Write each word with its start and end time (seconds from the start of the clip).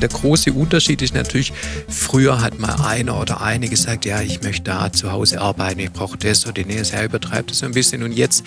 Der 0.00 0.08
große 0.08 0.52
Unterschied 0.52 1.02
ist 1.02 1.14
natürlich, 1.14 1.52
früher 1.88 2.40
hat 2.40 2.58
mal 2.58 2.74
einer 2.86 3.20
oder 3.20 3.42
eine 3.42 3.68
gesagt, 3.68 4.06
ja, 4.06 4.22
ich 4.22 4.40
möchte 4.42 4.62
da 4.62 4.90
zu 4.90 5.12
Hause 5.12 5.42
arbeiten, 5.42 5.80
ich 5.80 5.92
brauche 5.92 6.16
das 6.16 6.46
oder 6.46 6.62
das, 6.62 6.92
er 6.92 7.04
übertreibt 7.04 7.50
das 7.50 7.58
so 7.58 7.66
ein 7.66 7.72
bisschen. 7.72 8.02
Und 8.02 8.12
jetzt 8.12 8.44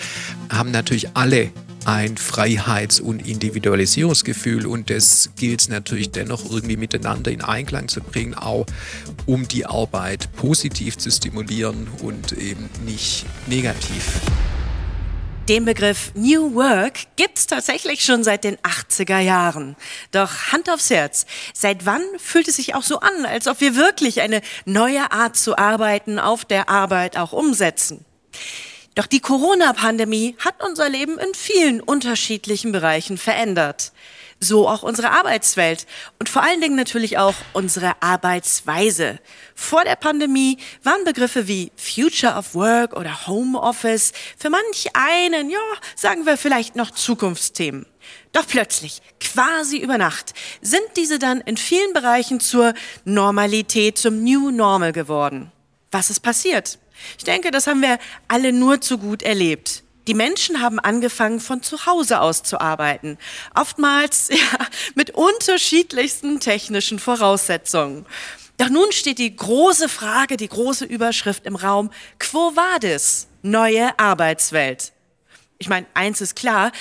haben 0.50 0.72
natürlich 0.72 1.10
alle 1.14 1.52
ein 1.84 2.16
Freiheits- 2.16 2.98
und 2.98 3.26
Individualisierungsgefühl 3.26 4.66
und 4.66 4.90
das 4.90 5.30
gilt 5.36 5.60
es 5.60 5.68
natürlich 5.68 6.10
dennoch 6.10 6.50
irgendwie 6.50 6.76
miteinander 6.76 7.30
in 7.30 7.42
Einklang 7.42 7.88
zu 7.88 8.00
bringen, 8.00 8.34
auch 8.34 8.66
um 9.26 9.46
die 9.46 9.66
Arbeit 9.66 10.28
positiv 10.34 10.98
zu 10.98 11.10
stimulieren 11.10 11.86
und 12.02 12.32
eben 12.32 12.68
nicht 12.84 13.26
negativ. 13.46 14.20
Den 15.48 15.66
Begriff 15.66 16.10
New 16.14 16.54
Work 16.54 17.00
gibt's 17.16 17.46
tatsächlich 17.46 18.02
schon 18.02 18.24
seit 18.24 18.44
den 18.44 18.56
80er 18.56 19.18
Jahren. 19.18 19.76
Doch 20.10 20.52
Hand 20.52 20.70
aufs 20.70 20.88
Herz, 20.88 21.26
seit 21.52 21.84
wann 21.84 22.00
fühlt 22.16 22.48
es 22.48 22.56
sich 22.56 22.74
auch 22.74 22.82
so 22.82 23.00
an, 23.00 23.26
als 23.26 23.46
ob 23.46 23.60
wir 23.60 23.76
wirklich 23.76 24.22
eine 24.22 24.40
neue 24.64 25.12
Art 25.12 25.36
zu 25.36 25.58
arbeiten 25.58 26.18
auf 26.18 26.46
der 26.46 26.70
Arbeit 26.70 27.18
auch 27.18 27.32
umsetzen? 27.32 28.06
Doch 28.94 29.04
die 29.04 29.20
Corona-Pandemie 29.20 30.34
hat 30.38 30.62
unser 30.62 30.88
Leben 30.88 31.18
in 31.18 31.34
vielen 31.34 31.82
unterschiedlichen 31.82 32.72
Bereichen 32.72 33.18
verändert. 33.18 33.92
So 34.44 34.68
auch 34.68 34.82
unsere 34.82 35.10
Arbeitswelt 35.10 35.86
und 36.18 36.28
vor 36.28 36.42
allen 36.42 36.60
Dingen 36.60 36.76
natürlich 36.76 37.16
auch 37.16 37.34
unsere 37.54 38.02
Arbeitsweise. 38.02 39.18
Vor 39.54 39.84
der 39.84 39.96
Pandemie 39.96 40.58
waren 40.82 41.02
Begriffe 41.04 41.48
wie 41.48 41.72
Future 41.76 42.34
of 42.34 42.54
Work 42.54 42.92
oder 42.92 43.26
Home 43.26 43.58
Office 43.58 44.12
für 44.36 44.50
manch 44.50 44.88
einen, 44.92 45.48
ja, 45.48 45.58
sagen 45.96 46.26
wir 46.26 46.36
vielleicht 46.36 46.76
noch 46.76 46.90
Zukunftsthemen. 46.90 47.86
Doch 48.32 48.46
plötzlich, 48.46 49.00
quasi 49.18 49.78
über 49.78 49.96
Nacht, 49.96 50.34
sind 50.60 50.84
diese 50.98 51.18
dann 51.18 51.40
in 51.40 51.56
vielen 51.56 51.94
Bereichen 51.94 52.38
zur 52.38 52.74
Normalität, 53.06 53.96
zum 53.96 54.22
New 54.24 54.50
Normal 54.50 54.92
geworden. 54.92 55.52
Was 55.90 56.10
ist 56.10 56.20
passiert? 56.20 56.78
Ich 57.16 57.24
denke, 57.24 57.50
das 57.50 57.66
haben 57.66 57.80
wir 57.80 57.98
alle 58.28 58.52
nur 58.52 58.82
zu 58.82 58.98
gut 58.98 59.22
erlebt. 59.22 59.83
Die 60.06 60.14
Menschen 60.14 60.60
haben 60.60 60.78
angefangen, 60.78 61.40
von 61.40 61.62
zu 61.62 61.86
Hause 61.86 62.20
aus 62.20 62.42
zu 62.42 62.60
arbeiten. 62.60 63.18
Oftmals 63.54 64.28
ja, 64.30 64.66
mit 64.94 65.10
unterschiedlichsten 65.12 66.40
technischen 66.40 66.98
Voraussetzungen. 66.98 68.06
Doch 68.56 68.68
nun 68.68 68.92
steht 68.92 69.18
die 69.18 69.34
große 69.34 69.88
Frage, 69.88 70.36
die 70.36 70.48
große 70.48 70.84
Überschrift 70.84 71.46
im 71.46 71.56
Raum, 71.56 71.90
Quo 72.18 72.52
vadis? 72.54 73.28
Neue 73.42 73.98
Arbeitswelt. 73.98 74.92
Ich 75.58 75.68
meine, 75.68 75.86
eins 75.94 76.20
ist 76.20 76.36
klar, 76.36 76.72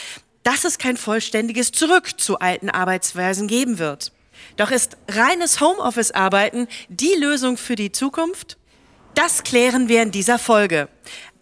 dass 0.43 0.65
es 0.65 0.77
kein 0.77 0.97
vollständiges 0.97 1.71
Zurück 1.71 2.19
zu 2.19 2.39
alten 2.39 2.69
Arbeitsweisen 2.69 3.47
geben 3.47 3.79
wird. 3.79 4.11
Doch 4.57 4.71
ist 4.71 4.97
reines 5.07 5.61
Homeoffice-Arbeiten 5.61 6.67
die 6.89 7.15
Lösung 7.19 7.57
für 7.57 7.75
die 7.75 7.91
Zukunft? 7.91 8.57
Das 9.15 9.43
klären 9.43 9.87
wir 9.87 10.01
in 10.03 10.11
dieser 10.11 10.39
Folge. 10.39 10.89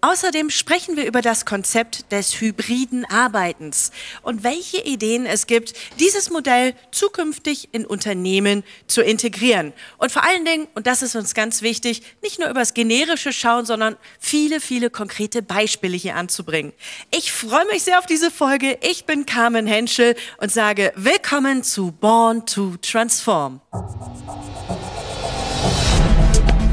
Außerdem 0.03 0.49
sprechen 0.49 0.97
wir 0.97 1.05
über 1.05 1.21
das 1.21 1.45
Konzept 1.45 2.11
des 2.11 2.41
hybriden 2.41 3.05
Arbeitens 3.05 3.91
und 4.23 4.43
welche 4.43 4.81
Ideen 4.81 5.27
es 5.27 5.45
gibt, 5.45 5.73
dieses 5.99 6.31
Modell 6.31 6.73
zukünftig 6.91 7.69
in 7.71 7.85
Unternehmen 7.85 8.63
zu 8.87 9.03
integrieren. 9.03 9.73
Und 9.99 10.11
vor 10.11 10.23
allen 10.23 10.43
Dingen, 10.43 10.67
und 10.73 10.87
das 10.87 11.03
ist 11.03 11.15
uns 11.15 11.35
ganz 11.35 11.61
wichtig, 11.61 12.01
nicht 12.23 12.39
nur 12.39 12.49
über 12.49 12.61
das 12.61 12.73
generische 12.73 13.31
schauen, 13.31 13.67
sondern 13.67 13.95
viele, 14.19 14.59
viele 14.59 14.89
konkrete 14.89 15.43
Beispiele 15.43 15.95
hier 15.95 16.15
anzubringen. 16.15 16.73
Ich 17.15 17.31
freue 17.31 17.67
mich 17.67 17.83
sehr 17.83 17.99
auf 17.99 18.07
diese 18.07 18.31
Folge. 18.31 18.79
Ich 18.81 19.05
bin 19.05 19.27
Carmen 19.27 19.67
Henschel 19.67 20.15
und 20.37 20.51
sage 20.51 20.93
willkommen 20.95 21.63
zu 21.63 21.91
Born 21.91 22.43
to 22.47 22.75
Transform. 22.81 23.61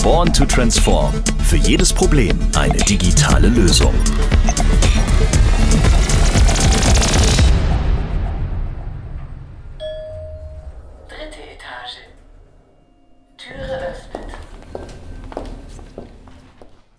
Born 0.02 0.32
to 0.32 0.44
Transform. 0.46 1.12
Für 1.44 1.56
jedes 1.56 1.92
Problem 1.92 2.38
eine 2.56 2.78
digitale 2.78 3.48
Lösung. 3.48 3.92
Dritte 11.08 11.40
Etage. 11.40 11.98
Türe 13.36 13.90
öffnet. 13.90 14.34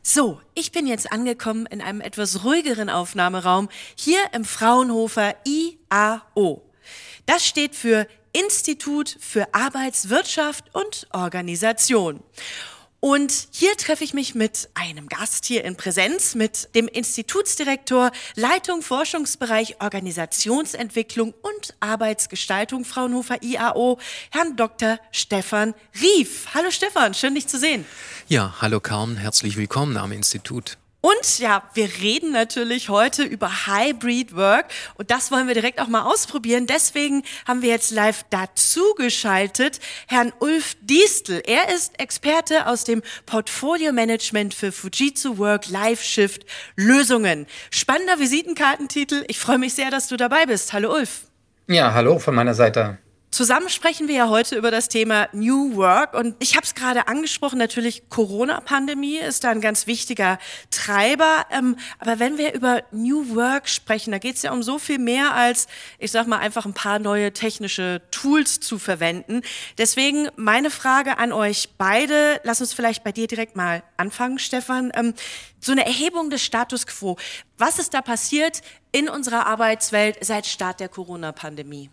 So, 0.03 0.41
ich 0.53 0.71
bin 0.71 0.85
jetzt 0.85 1.11
angekommen 1.11 1.65
in 1.67 1.81
einem 1.81 2.01
etwas 2.01 2.43
ruhigeren 2.43 2.89
Aufnahmeraum 2.89 3.69
hier 3.95 4.19
im 4.33 4.43
Fraunhofer 4.43 5.35
IAO. 5.45 6.61
Das 7.25 7.45
steht 7.45 7.75
für 7.75 8.07
Institut 8.33 9.15
für 9.19 9.53
Arbeitswirtschaft 9.53 10.75
und 10.75 11.07
Organisation. 11.11 12.21
Und 13.01 13.47
hier 13.51 13.77
treffe 13.77 14.03
ich 14.03 14.13
mich 14.13 14.35
mit 14.35 14.69
einem 14.73 15.07
Gast 15.07 15.45
hier 15.45 15.63
in 15.63 15.77
Präsenz, 15.77 16.35
mit 16.35 16.75
dem 16.75 16.87
Institutsdirektor, 16.89 18.11
Leitung 18.35 18.81
Forschungsbereich 18.81 19.81
Organisationsentwicklung 19.81 21.33
und 21.41 21.75
Arbeitsgestaltung 21.79 22.83
Fraunhofer 22.83 23.41
IAO, 23.41 23.99
Herrn 24.31 24.57
Dr. 24.57 24.99
Stefan 25.11 25.73
Rief. 26.01 26.47
Hallo 26.53 26.71
Stefan, 26.71 27.13
schön 27.13 27.35
dich 27.35 27.47
zu 27.47 27.57
sehen. 27.57 27.85
Ja, 28.27 28.55
hallo 28.59 28.81
Carmen, 28.81 29.15
herzlich 29.15 29.55
willkommen 29.55 29.95
am 29.95 30.11
Institut. 30.11 30.77
Und 31.01 31.39
ja, 31.39 31.63
wir 31.75 31.89
reden 32.01 32.33
natürlich 32.33 32.89
heute 32.89 33.23
über 33.23 33.49
Hybrid 33.67 34.35
Work 34.35 34.65
und 34.95 35.09
das 35.11 35.31
wollen 35.31 35.47
wir 35.47 35.53
direkt 35.53 35.79
auch 35.79 35.87
mal 35.87 36.01
ausprobieren. 36.01 36.67
Deswegen 36.67 37.23
haben 37.47 37.61
wir 37.61 37.69
jetzt 37.69 37.91
live 37.91 38.25
dazu 38.29 38.81
geschaltet 38.95 39.79
Herrn 40.07 40.33
Ulf 40.39 40.75
Diestel. 40.81 41.41
Er 41.45 41.73
ist 41.73 41.97
Experte 42.01 42.67
aus 42.67 42.83
dem 42.83 43.01
Portfolio 43.25 43.93
Management 43.93 44.53
für 44.53 44.73
Fujitsu 44.73 45.37
Work 45.37 45.69
Live 45.69 46.03
Shift 46.03 46.45
Lösungen. 46.75 47.47
Spannender 47.71 48.19
Visitenkartentitel. 48.19 49.23
Ich 49.29 49.39
freue 49.39 49.57
mich 49.57 49.75
sehr, 49.75 49.91
dass 49.91 50.09
du 50.09 50.17
dabei 50.17 50.47
bist. 50.47 50.73
Hallo 50.73 50.93
Ulf. 50.93 51.27
Ja, 51.67 51.93
hallo 51.93 52.19
von 52.19 52.35
meiner 52.35 52.53
Seite. 52.53 52.97
Zusammen 53.31 53.69
sprechen 53.69 54.07
wir 54.07 54.15
ja 54.15 54.29
heute 54.29 54.55
über 54.55 54.71
das 54.71 54.89
Thema 54.89 55.29
New 55.33 55.75
Work 55.75 56.15
und 56.15 56.35
ich 56.39 56.55
habe 56.55 56.65
es 56.65 56.73
gerade 56.73 57.07
angesprochen, 57.07 57.59
natürlich 57.59 58.09
Corona-Pandemie 58.09 59.17
ist 59.19 59.43
da 59.43 59.51
ein 59.51 59.61
ganz 59.61 59.85
wichtiger 59.85 60.39
Treiber. 60.71 61.45
Ähm, 61.51 61.77
aber 61.99 62.17
wenn 62.17 62.39
wir 62.39 62.55
über 62.55 62.81
New 62.91 63.35
Work 63.35 63.69
sprechen, 63.69 64.11
da 64.11 64.17
geht 64.17 64.37
es 64.37 64.41
ja 64.41 64.51
um 64.51 64.63
so 64.63 64.79
viel 64.79 64.97
mehr 64.97 65.35
als, 65.35 65.67
ich 65.99 66.09
sag 66.09 66.25
mal, 66.25 66.39
einfach 66.39 66.65
ein 66.65 66.73
paar 66.73 66.97
neue 66.97 67.31
technische 67.31 68.01
Tools 68.09 68.61
zu 68.61 68.79
verwenden. 68.79 69.43
Deswegen 69.77 70.29
meine 70.35 70.71
Frage 70.71 71.19
an 71.19 71.31
euch 71.31 71.69
beide, 71.77 72.41
lass 72.43 72.61
uns 72.61 72.73
vielleicht 72.73 73.03
bei 73.03 73.11
dir 73.11 73.27
direkt 73.27 73.55
mal 73.55 73.83
anfangen, 73.95 74.39
Stefan. 74.39 74.91
Ähm, 74.95 75.13
so 75.59 75.71
eine 75.71 75.85
Erhebung 75.85 76.31
des 76.31 76.43
Status 76.43 76.87
quo. 76.87 77.15
Was 77.59 77.77
ist 77.77 77.93
da 77.93 78.01
passiert 78.01 78.61
in 78.91 79.07
unserer 79.07 79.45
Arbeitswelt 79.45 80.17
seit 80.21 80.47
Start 80.47 80.79
der 80.79 80.89
Corona-Pandemie? 80.89 81.91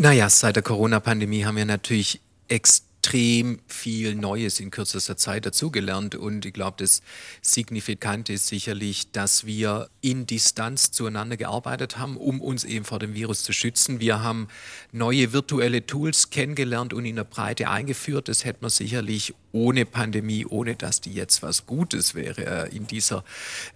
Naja, 0.00 0.30
seit 0.30 0.54
der 0.54 0.62
Corona-Pandemie 0.62 1.44
haben 1.44 1.56
wir 1.56 1.64
natürlich 1.64 2.20
extrem 2.46 2.87
viel 3.10 4.14
Neues 4.14 4.60
in 4.60 4.70
kürzester 4.70 5.16
Zeit 5.16 5.46
dazugelernt. 5.46 6.14
Und 6.14 6.44
ich 6.44 6.52
glaube, 6.52 6.76
das 6.78 7.02
Signifikante 7.42 8.32
ist 8.32 8.46
sicherlich, 8.46 9.10
dass 9.12 9.46
wir 9.46 9.88
in 10.00 10.26
Distanz 10.26 10.90
zueinander 10.90 11.36
gearbeitet 11.36 11.98
haben, 11.98 12.16
um 12.16 12.40
uns 12.40 12.64
eben 12.64 12.84
vor 12.84 12.98
dem 12.98 13.14
Virus 13.14 13.42
zu 13.42 13.52
schützen. 13.52 14.00
Wir 14.00 14.22
haben 14.22 14.48
neue 14.92 15.32
virtuelle 15.32 15.86
Tools 15.86 16.30
kennengelernt 16.30 16.92
und 16.92 17.04
in 17.04 17.16
der 17.16 17.24
Breite 17.24 17.70
eingeführt. 17.70 18.28
Das 18.28 18.44
hätte 18.44 18.58
man 18.62 18.70
sicherlich 18.70 19.34
ohne 19.52 19.86
Pandemie, 19.86 20.44
ohne 20.46 20.76
dass 20.76 21.00
die 21.00 21.12
jetzt 21.12 21.42
was 21.42 21.66
Gutes 21.66 22.14
wäre, 22.14 22.68
äh, 22.68 22.76
in 22.76 22.86
dieser 22.86 23.24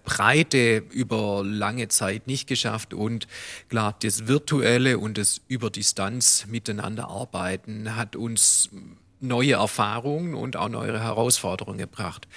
Breite 0.03 0.83
über 0.91 1.43
lange 1.43 1.87
Zeit 1.87 2.27
nicht 2.27 2.47
geschafft. 2.47 2.93
Und 2.93 3.27
klar, 3.69 3.95
das 4.01 4.27
Virtuelle 4.27 4.99
und 4.99 5.17
das 5.17 5.41
über 5.47 5.69
Distanz 5.69 6.45
miteinander 6.47 7.07
arbeiten 7.07 7.95
hat 7.95 8.15
uns 8.15 8.69
neue 9.23 9.53
Erfahrungen 9.53 10.35
und 10.35 10.55
auch 10.57 10.69
neue 10.69 10.99
Herausforderungen 10.99 11.79
gebracht. 11.79 12.27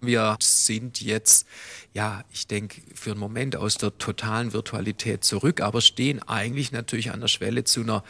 Wir 0.00 0.36
sind 0.40 1.00
jetzt, 1.00 1.46
ja, 1.92 2.24
ich 2.32 2.46
denke, 2.46 2.80
für 2.94 3.10
einen 3.10 3.20
Moment 3.20 3.56
aus 3.56 3.76
der 3.76 3.98
totalen 3.98 4.52
Virtualität 4.52 5.24
zurück, 5.24 5.60
aber 5.60 5.80
stehen 5.80 6.22
eigentlich 6.22 6.72
natürlich 6.72 7.12
an 7.12 7.20
der 7.20 7.28
Schwelle 7.28 7.64
zu 7.64 7.82
einer 7.82 8.04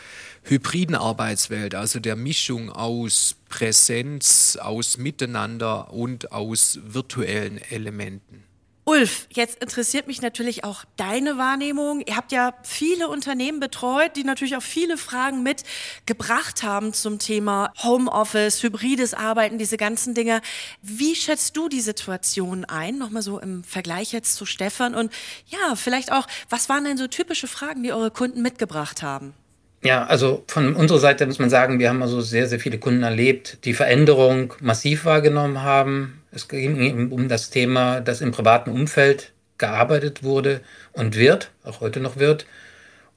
hybriden 0.44 0.94
Arbeitswelt, 0.94 1.75
also 1.75 1.99
der 1.99 2.17
Mischung 2.17 2.71
aus 2.71 3.37
Präsenz, 3.49 4.56
aus 4.61 4.99
Miteinander 4.99 5.93
und 5.93 6.31
aus 6.31 6.79
virtuellen 6.85 7.59
Elementen. 7.59 8.45
Ulf, 8.88 9.27
jetzt 9.33 9.61
interessiert 9.61 10.06
mich 10.06 10.23
natürlich 10.23 10.62
auch 10.62 10.85
deine 10.97 11.38
Wahrnehmung. 11.38 12.05
Ihr 12.06 12.15
habt 12.15 12.31
ja 12.31 12.55
viele 12.62 13.09
Unternehmen 13.09 13.59
betreut, 13.59 14.15
die 14.15 14.23
natürlich 14.23 14.56
auch 14.56 14.62
viele 14.62 14.97
Fragen 14.97 15.43
mitgebracht 15.43 16.62
haben 16.62 16.93
zum 16.93 17.19
Thema 17.19 17.73
Homeoffice, 17.83 18.62
hybrides 18.62 19.12
Arbeiten, 19.12 19.59
diese 19.59 19.77
ganzen 19.77 20.15
Dinge. 20.15 20.41
Wie 20.83 21.17
schätzt 21.17 21.56
du 21.56 21.69
die 21.69 21.81
Situation 21.81 22.65
ein? 22.65 22.97
Nochmal 22.97 23.23
so 23.23 23.41
im 23.41 23.65
Vergleich 23.65 24.12
jetzt 24.12 24.37
zu 24.37 24.47
Stefan. 24.47 24.94
Und 24.94 25.12
ja, 25.49 25.75
vielleicht 25.75 26.12
auch, 26.12 26.29
was 26.49 26.69
waren 26.69 26.85
denn 26.85 26.97
so 26.97 27.09
typische 27.09 27.49
Fragen, 27.49 27.82
die 27.82 27.93
eure 27.93 28.12
Kunden 28.12 28.41
mitgebracht 28.41 29.03
haben? 29.03 29.35
Ja, 29.82 30.05
also 30.06 30.43
von 30.49 30.75
unserer 30.75 30.99
Seite 30.99 31.26
muss 31.26 31.38
man 31.38 31.50
sagen, 31.50 31.78
wir 31.78 31.88
haben 31.88 32.02
also 32.02 32.20
sehr, 32.20 32.49
sehr 32.49 32.58
viele 32.58 32.78
Kunden 32.78 33.02
erlebt, 33.02 33.64
die 33.64 33.75
Veränderung 33.75 34.55
massiv 34.61 35.05
wahrgenommen 35.05 35.62
haben. 35.62 36.23
Es 36.32 36.49
ging 36.49 37.11
um 37.12 37.28
das 37.28 37.50
Thema, 37.50 38.00
dass 38.00 38.20
im 38.20 38.32
privaten 38.32 38.70
Umfeld 38.70 39.32
gearbeitet 39.58 40.23
wurde 40.23 40.61
und 40.93 41.17
wird, 41.17 41.50
auch 41.62 41.81
heute 41.81 42.00
noch 42.00 42.17
wird. 42.17 42.46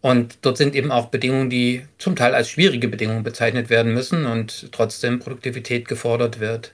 Und 0.02 0.38
dort 0.44 0.58
sind 0.58 0.76
eben 0.76 0.92
auch 0.92 1.08
Bedingungen, 1.08 1.50
die 1.50 1.86
zum 1.98 2.16
Teil 2.16 2.34
als 2.34 2.50
schwierige 2.50 2.88
Bedingungen 2.88 3.24
bezeichnet 3.24 3.70
werden 3.70 3.94
müssen 3.94 4.26
und 4.26 4.72
trotzdem 4.72 5.20
Produktivität 5.20 5.88
gefordert 5.88 6.40
wird. 6.40 6.74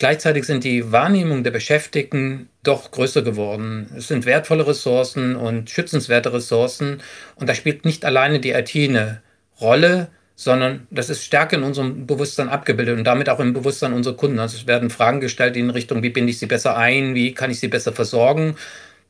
Gleichzeitig 0.00 0.46
sind 0.46 0.64
die 0.64 0.92
Wahrnehmungen 0.92 1.44
der 1.44 1.50
Beschäftigten 1.50 2.48
doch 2.62 2.90
größer 2.90 3.20
geworden. 3.20 3.90
Es 3.94 4.08
sind 4.08 4.24
wertvolle 4.24 4.66
Ressourcen 4.66 5.36
und 5.36 5.68
schützenswerte 5.68 6.32
Ressourcen. 6.32 7.02
Und 7.34 7.50
da 7.50 7.54
spielt 7.54 7.84
nicht 7.84 8.06
alleine 8.06 8.40
die 8.40 8.52
IT 8.52 8.74
eine 8.74 9.20
Rolle, 9.60 10.08
sondern 10.36 10.86
das 10.90 11.10
ist 11.10 11.22
stärker 11.22 11.58
in 11.58 11.64
unserem 11.64 12.06
Bewusstsein 12.06 12.48
abgebildet 12.48 12.96
und 12.96 13.04
damit 13.04 13.28
auch 13.28 13.40
im 13.40 13.52
Bewusstsein 13.52 13.92
unserer 13.92 14.16
Kunden. 14.16 14.38
Also 14.38 14.56
es 14.56 14.66
werden 14.66 14.88
Fragen 14.88 15.20
gestellt 15.20 15.54
in 15.54 15.68
Richtung, 15.68 16.02
wie 16.02 16.08
binde 16.08 16.30
ich 16.30 16.38
sie 16.38 16.46
besser 16.46 16.78
ein, 16.78 17.14
wie 17.14 17.34
kann 17.34 17.50
ich 17.50 17.60
sie 17.60 17.68
besser 17.68 17.92
versorgen. 17.92 18.56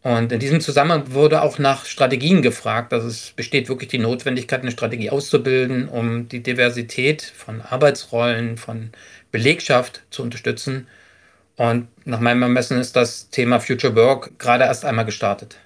Und 0.03 0.33
in 0.33 0.41
diesem 0.41 0.61
Zusammenhang 0.61 1.13
wurde 1.13 1.43
auch 1.43 1.59
nach 1.59 1.85
Strategien 1.85 2.41
gefragt. 2.41 2.93
Also 2.93 3.07
es 3.07 3.33
besteht 3.37 3.69
wirklich 3.69 3.91
die 3.91 3.99
Notwendigkeit, 3.99 4.63
eine 4.63 4.71
Strategie 4.71 5.11
auszubilden, 5.11 5.89
um 5.89 6.27
die 6.27 6.43
Diversität 6.43 7.23
von 7.23 7.61
Arbeitsrollen, 7.61 8.57
von 8.57 8.91
Belegschaft 9.31 10.03
zu 10.11 10.23
unterstützen. 10.23 10.88
Und 11.56 11.88
nach 12.06 12.21
meinem 12.21 12.43
Ermessen 12.43 12.79
ist 12.79 12.97
das 12.97 13.31
Thema 13.31 13.61
Future 13.61 13.94
Work 13.94 14.38
gerade 14.38 14.65
erst 14.65 14.85
einmal 14.85 15.05
gestartet. 15.05 15.56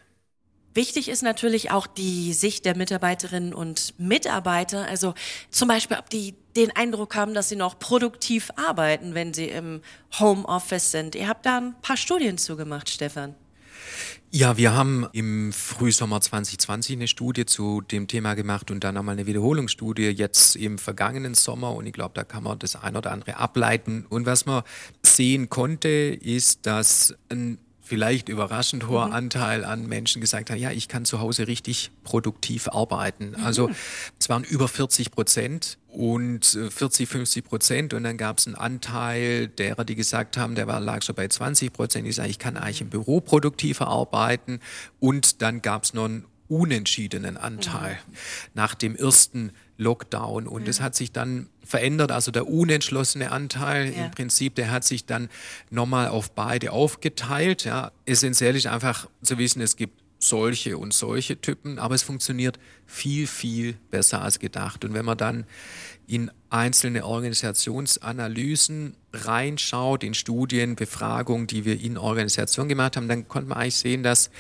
Wichtig 0.75 1.09
ist 1.09 1.23
natürlich 1.23 1.71
auch 1.71 1.87
die 1.87 2.33
Sicht 2.33 2.65
der 2.65 2.77
Mitarbeiterinnen 2.77 3.55
und 3.55 3.95
Mitarbeiter. 3.97 4.87
Also 4.89 5.15
zum 5.51 5.69
Beispiel, 5.69 5.97
ob 5.97 6.11
die 6.11 6.35
den 6.57 6.75
Eindruck 6.75 7.15
haben, 7.15 7.33
dass 7.33 7.49
sie 7.49 7.55
noch 7.55 7.79
produktiv 7.79 8.51
arbeiten, 8.57 9.15
wenn 9.15 9.33
sie 9.33 9.47
im 9.47 9.83
Homeoffice 10.19 10.91
sind. 10.91 11.15
Ihr 11.15 11.29
habt 11.29 11.47
da 11.47 11.59
ein 11.59 11.77
paar 11.81 11.97
Studien 11.97 12.39
zugemacht, 12.39 12.91
Stefan. 12.91 13.37
Ja, 14.31 14.57
wir 14.57 14.75
haben 14.75 15.07
im 15.13 15.53
Frühsommer 15.53 16.21
2020 16.21 16.97
eine 16.97 17.07
Studie 17.07 17.47
zu 17.47 17.81
dem 17.81 18.09
Thema 18.09 18.35
gemacht 18.35 18.71
und 18.71 18.83
dann 18.83 18.95
nochmal 18.97 19.15
eine 19.15 19.27
Wiederholungsstudie 19.27 20.09
jetzt 20.09 20.57
im 20.57 20.79
vergangenen 20.79 21.35
Sommer 21.35 21.73
und 21.75 21.87
ich 21.87 21.93
glaube, 21.93 22.15
da 22.15 22.25
kann 22.25 22.43
man 22.43 22.59
das 22.59 22.77
ein 22.77 22.97
oder 22.97 23.13
andere 23.13 23.37
ableiten. 23.37 24.07
Und 24.09 24.27
was 24.27 24.45
man 24.45 24.65
sehen 25.05 25.49
konnte, 25.49 25.89
ist, 25.89 26.67
dass 26.67 27.15
ein 27.29 27.59
vielleicht 27.85 28.31
überraschend 28.31 28.89
hoher 28.89 29.07
mhm. 29.07 29.13
Anteil 29.13 29.65
an 29.65 29.87
Menschen 29.87 30.21
gesagt 30.21 30.51
haben, 30.51 30.59
ja, 30.59 30.71
ich 30.71 30.89
kann 30.89 31.05
zu 31.05 31.21
Hause 31.21 31.47
richtig 31.47 31.91
produktiv 32.03 32.69
arbeiten. 32.69 33.37
Also 33.45 33.69
mhm. 33.69 33.75
es 34.19 34.29
waren 34.31 34.43
über 34.43 34.69
40 34.69 35.11
Prozent 35.11 35.79
und 35.89 36.45
40, 36.45 37.09
äh, 37.09 37.13
50 37.13 37.45
Prozent 37.45 37.95
und 37.95 38.03
dann 38.03 38.17
gab 38.17 38.39
es 38.39 38.47
einen 38.47 38.57
Anteil 38.57 39.49
derer, 39.49 39.85
die 39.85 39.95
gesagt 39.95 40.39
haben, 40.39 40.55
der 40.55 40.67
war, 40.67 40.81
lag 40.81 41.03
schon 41.03 41.15
bei 41.15 41.29
20 41.29 41.73
Prozent, 41.73 42.07
die 42.07 42.13
sagen, 42.13 42.31
ich 42.31 42.39
kann 42.39 42.57
eigentlich 42.57 42.81
im 42.81 42.89
Büro 42.89 43.21
produktiver 43.21 43.87
arbeiten 43.87 44.61
und 44.99 45.43
dann 45.43 45.61
gab 45.61 45.85
es 45.85 45.93
noch 45.93 46.07
einen 46.07 46.25
unentschiedenen 46.49 47.37
Anteil 47.37 47.93
mhm. 47.93 48.17
nach 48.55 48.75
dem 48.75 48.97
ersten 48.97 49.53
Lockdown 49.77 50.47
und 50.47 50.69
es 50.69 50.81
hat 50.81 50.95
sich 50.95 51.13
dann 51.13 51.49
verändert. 51.65 52.13
Also 52.13 52.31
der 52.31 52.47
unentschlossene 52.49 53.33
Anteil 53.33 53.93
ja. 53.93 54.05
im 54.05 54.11
Prinzip, 54.11 54.55
der 54.55 54.71
hat 54.71 54.85
sich 54.85 55.07
dann 55.07 55.29
nochmal 55.71 56.09
auf 56.09 56.31
beide 56.31 56.73
aufgeteilt. 56.73 57.65
Ja. 57.65 57.91
Essentiell 58.07 58.55
ist 58.57 58.67
einfach 58.67 59.09
zu 59.23 59.39
wissen, 59.39 59.61
es 59.61 59.77
gibt 59.77 60.05
solche 60.19 60.79
und 60.79 60.95
solche 60.95 61.41
Typen, 61.41 61.79
aber 61.79 61.95
es 61.95 62.03
funktioniert 62.03 62.59
viel, 62.87 63.27
viel 63.27 63.77
besser 63.91 64.23
als 64.23 64.39
gedacht. 64.39 64.85
Und 64.85 64.95
wenn 64.95 65.05
man 65.05 65.19
dann 65.19 65.45
in 66.07 66.31
einzelne 66.51 67.05
Organisationsanalysen 67.05 68.97
reinschaut, 69.13 70.05
in 70.05 70.15
Studien, 70.15 70.77
Befragungen, 70.77 71.47
die 71.47 71.65
wir 71.65 71.81
in 71.81 71.99
Organisationen 71.99 72.69
gemacht 72.69 72.97
haben, 72.97 73.09
dann 73.09 73.29
konnte 73.29 73.49
man 73.49 73.59
eigentlich 73.59 73.77
sehen, 73.77 74.03
dass 74.03 74.31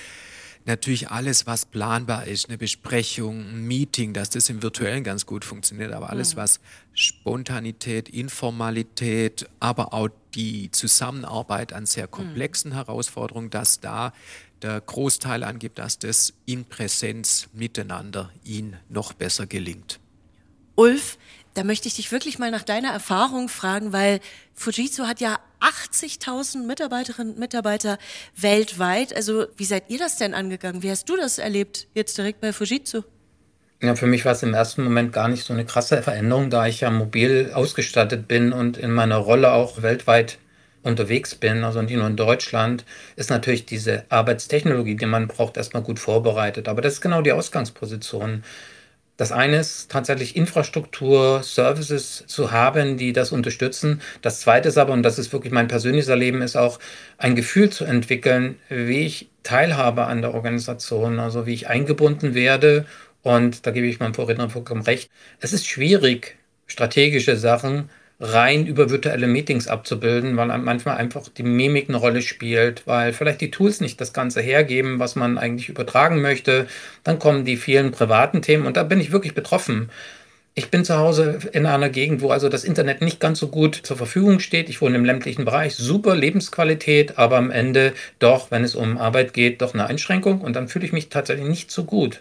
natürlich 0.65 1.11
alles, 1.11 1.47
was 1.47 1.67
planbar 1.67 2.27
ist, 2.27 2.49
eine 2.49 2.59
Besprechung, 2.59 3.41
ein 3.41 3.67
Meeting, 3.67 4.13
dass 4.13 4.31
das 4.31 4.49
im 4.49 4.63
Virtuellen 4.63 5.05
ganz 5.05 5.27
gut 5.27 5.45
funktioniert, 5.45 5.93
aber 5.93 6.11
alles, 6.11 6.37
was 6.37 6.61
Spontanität, 6.93 8.09
Informalität, 8.09 9.49
aber 9.61 9.93
auch 9.93 10.09
die 10.35 10.71
Zusammenarbeit 10.71 11.73
an 11.73 11.87
sehr 11.87 12.07
mhm. 12.07 12.11
komplexen. 12.11 12.73
Herausforderungen, 12.73 13.51
dass 13.51 13.81
da 13.81 14.13
der 14.63 14.81
Großteil 14.81 15.45
angibt, 15.45 15.79
dass 15.79 15.99
das 15.99 16.33
in 16.47 16.65
Präsenz 16.65 17.49
miteinander 17.53 18.31
ihnen 18.45 18.79
noch 18.89 19.13
besser 19.13 19.47
gelingt. 19.47 20.01
Ulf, 20.77 21.19
da 21.55 21.63
möchte 21.63 21.87
ich 21.87 21.95
dich 21.95 22.11
wirklich 22.11 22.39
mal 22.39 22.51
nach 22.51 22.65
deiner 22.65 22.91
Erfahrung 22.91 23.49
fragen, 23.49 23.93
weil 23.93 24.21
Fujitsu 24.55 25.07
hat 25.07 25.21
ja 25.21 25.39
80.000 25.65 26.67
Mitarbeiterinnen 26.67 27.35
und 27.35 27.39
Mitarbeiter 27.41 27.99
weltweit. 28.37 29.17
Also 29.17 29.47
wie 29.57 29.65
seid 29.65 29.85
ihr 29.89 29.99
das 29.99 30.19
denn 30.19 30.35
angegangen? 30.35 30.83
Wie 30.83 30.91
hast 30.91 31.09
du 31.09 31.17
das 31.17 31.39
erlebt 31.39 31.89
jetzt 31.95 32.19
direkt 32.19 32.41
bei 32.41 32.53
Fujitsu? 32.53 33.03
Ja, 33.83 33.97
für 33.97 34.07
mich 34.07 34.25
war 34.25 34.33
es 34.33 34.43
im 34.43 34.55
ersten 34.55 34.85
Moment 34.85 35.13
gar 35.13 35.29
nicht 35.29 35.45
so 35.45 35.53
eine 35.53 35.65
krasse 35.65 36.03
Veränderung, 36.03 36.49
da 36.49 36.67
ich 36.67 36.81
ja 36.81 36.91
mobil 36.91 37.51
ausgestattet 37.53 38.29
bin 38.29 38.53
und 38.53 38.77
in 38.77 38.91
meiner 38.91 39.17
Rolle 39.17 39.53
auch 39.53 39.83
weltweit 39.83 40.39
unterwegs 40.83 41.35
bin, 41.35 41.65
also 41.65 41.83
nicht 41.83 41.97
nur 41.97 42.07
in 42.07 42.17
Deutschland, 42.17 42.85
ist 43.17 43.31
natürlich 43.31 43.67
diese 43.67 44.05
Arbeitstechnologie, 44.11 44.97
die 44.97 45.07
man 45.07 45.29
braucht, 45.29 45.57
erstmal 45.57 45.83
gut 45.83 45.99
vorbereitet. 45.99 46.69
Aber 46.69 46.83
das 46.83 46.95
ist 46.95 47.01
genau 47.01 47.23
die 47.23 47.33
Ausgangsposition. 47.33 48.45
Das 49.17 49.31
eine 49.31 49.59
ist 49.59 49.91
tatsächlich 49.93 50.35
Infrastruktur, 50.35 51.43
Services 51.45 52.25
zu 52.27 52.51
haben, 52.51 52.97
die 52.97 53.13
das 53.13 53.31
unterstützen. 53.31 54.01
Das 54.23 54.41
zweite 54.41 54.69
ist 54.69 54.79
aber, 54.79 54.93
und 54.93 55.05
das 55.05 55.21
ist 55.21 55.33
wirklich 55.33 55.53
mein 55.53 55.69
persönliches 55.69 56.09
Erleben, 56.09 56.43
ist 56.43 56.57
auch 56.57 56.81
ein 57.17 57.37
Gefühl 57.37 57.71
zu 57.71 57.85
entwickeln, 57.85 58.57
wie 58.69 59.07
ich 59.07 59.31
teilhabe 59.45 60.07
an 60.07 60.21
der 60.21 60.35
Organisation, 60.35 61.21
also 61.21 61.47
wie 61.47 61.55
ich 61.55 61.69
eingebunden 61.69 62.35
werde. 62.35 62.87
Und 63.23 63.67
da 63.67 63.71
gebe 63.71 63.87
ich 63.87 64.01
meinem 64.01 64.15
Vorredner 64.15 64.51
vollkommen 64.51 64.83
recht. 64.83 65.11
Es 65.41 65.53
ist 65.53 65.67
schwierig, 65.67 66.37
strategische 66.67 67.37
Sachen 67.37 67.91
rein 68.25 68.67
über 68.67 68.91
virtuelle 68.91 69.27
Meetings 69.27 69.69
abzubilden, 69.69 70.37
weil 70.37 70.47
manchmal 70.59 70.97
einfach 70.97 71.29
die 71.29 71.43
Mimik 71.43 71.89
eine 71.89 71.99
Rolle 71.99 72.23
spielt, 72.23 72.87
weil 72.87 73.13
vielleicht 73.13 73.41
die 73.41 73.51
Tools 73.51 73.81
nicht 73.81 74.01
das 74.01 74.13
Ganze 74.13 74.41
hergeben, 74.41 74.99
was 74.99 75.15
man 75.15 75.37
eigentlich 75.39 75.69
übertragen 75.69 76.23
möchte. 76.23 76.67
Dann 77.05 77.19
kommen 77.19 77.45
die 77.45 77.57
vielen 77.57 77.93
privaten 77.93 78.43
Themen 78.43 78.67
und 78.67 78.77
da 78.77 78.83
bin 78.83 79.01
ich 79.01 79.13
wirklich 79.13 79.35
betroffen. 79.35 79.91
Ich 80.57 80.71
bin 80.71 80.85
zu 80.85 80.97
Hause 80.97 81.41
in 81.53 81.67
einer 81.67 81.89
Gegend, 81.91 82.23
wo 82.23 82.31
also 82.31 82.49
das 82.49 82.63
Internet 82.65 83.03
nicht 83.03 83.19
ganz 83.19 83.41
so 83.41 83.49
gut 83.49 83.75
zur 83.75 83.97
Verfügung 83.97 84.39
steht. 84.39 84.69
Ich 84.69 84.81
wohne 84.81 84.97
im 84.97 85.05
ländlichen 85.05 85.45
Bereich, 85.45 85.75
super 85.75 86.15
Lebensqualität, 86.15 87.19
aber 87.19 87.39
am 87.39 87.51
Ende 87.51 87.93
doch, 88.21 88.53
wenn 88.53 88.63
es 88.63 88.77
um 88.77 88.97
Arbeit 88.97 89.35
geht, 89.35 89.61
doch 89.63 89.75
eine 89.75 89.87
Einschränkung 89.87 90.41
und 90.41 90.55
dann 90.55 90.69
fühle 90.69 90.87
ich 90.87 90.93
mich 90.93 91.09
tatsächlich 91.09 91.49
nicht 91.49 91.71
so 91.73 91.85
gut. 91.85 92.21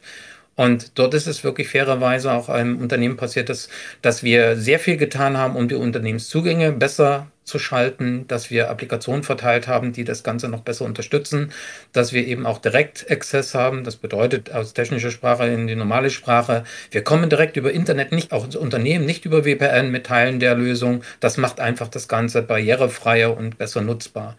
Und 0.55 0.99
dort 0.99 1.13
ist 1.13 1.27
es 1.27 1.43
wirklich 1.43 1.69
fairerweise 1.69 2.31
auch 2.31 2.47
einem 2.47 2.77
Unternehmen 2.79 3.17
passiert, 3.17 3.49
dass, 3.49 3.69
dass 4.01 4.21
wir 4.23 4.55
sehr 4.55 4.79
viel 4.79 4.97
getan 4.97 5.37
haben, 5.37 5.55
um 5.55 5.67
die 5.67 5.75
Unternehmenszugänge 5.75 6.71
besser 6.71 7.27
zu 7.43 7.59
schalten, 7.59 8.25
dass 8.27 8.49
wir 8.49 8.69
Applikationen 8.69 9.23
verteilt 9.23 9.67
haben, 9.67 9.91
die 9.93 10.03
das 10.03 10.23
Ganze 10.23 10.47
noch 10.47 10.61
besser 10.61 10.85
unterstützen, 10.85 11.51
dass 11.91 12.13
wir 12.13 12.25
eben 12.25 12.45
auch 12.45 12.59
Direct-Access 12.59 13.53
haben. 13.55 13.83
Das 13.83 13.97
bedeutet 13.97 14.51
aus 14.53 14.73
technischer 14.73 15.11
Sprache 15.11 15.47
in 15.47 15.67
die 15.67 15.75
normale 15.75 16.09
Sprache. 16.09 16.63
Wir 16.91 17.03
kommen 17.03 17.29
direkt 17.29 17.57
über 17.57 17.71
Internet, 17.71 18.11
nicht 18.11 18.31
auch 18.31 18.45
ins 18.45 18.55
Unternehmen, 18.55 19.05
nicht 19.05 19.25
über 19.25 19.43
VPN 19.43 19.91
mit 19.91 20.05
Teilen 20.05 20.39
der 20.39 20.55
Lösung. 20.55 21.03
Das 21.19 21.37
macht 21.37 21.59
einfach 21.59 21.87
das 21.87 22.07
Ganze 22.07 22.43
barrierefreier 22.43 23.35
und 23.35 23.57
besser 23.57 23.81
nutzbar. 23.81 24.37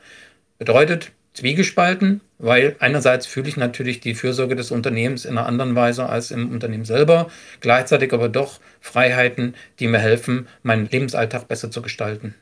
Bedeutet, 0.59 1.13
zwiegespalten, 1.35 2.21
weil 2.39 2.77
einerseits 2.79 3.27
fühle 3.27 3.49
ich 3.49 3.57
natürlich 3.57 4.01
die 4.01 4.15
Fürsorge 4.15 4.57
des 4.57 4.71
Unternehmens 4.71 5.25
in 5.25 5.37
einer 5.37 5.47
anderen 5.47 5.75
Weise 5.75 6.09
als 6.09 6.31
im 6.31 6.51
Unternehmen 6.51 6.85
selber, 6.85 7.31
gleichzeitig 7.61 8.13
aber 8.13 8.29
doch 8.29 8.61
Freiheiten, 8.81 9.55
die 9.81 9.89
mir 9.89 9.99
helfen, 9.99 10.49
meinen 10.63 10.89
Lebensalltag 10.89 11.49
besser 11.49 11.71
zu 11.71 11.83
gestalten. 11.83 12.35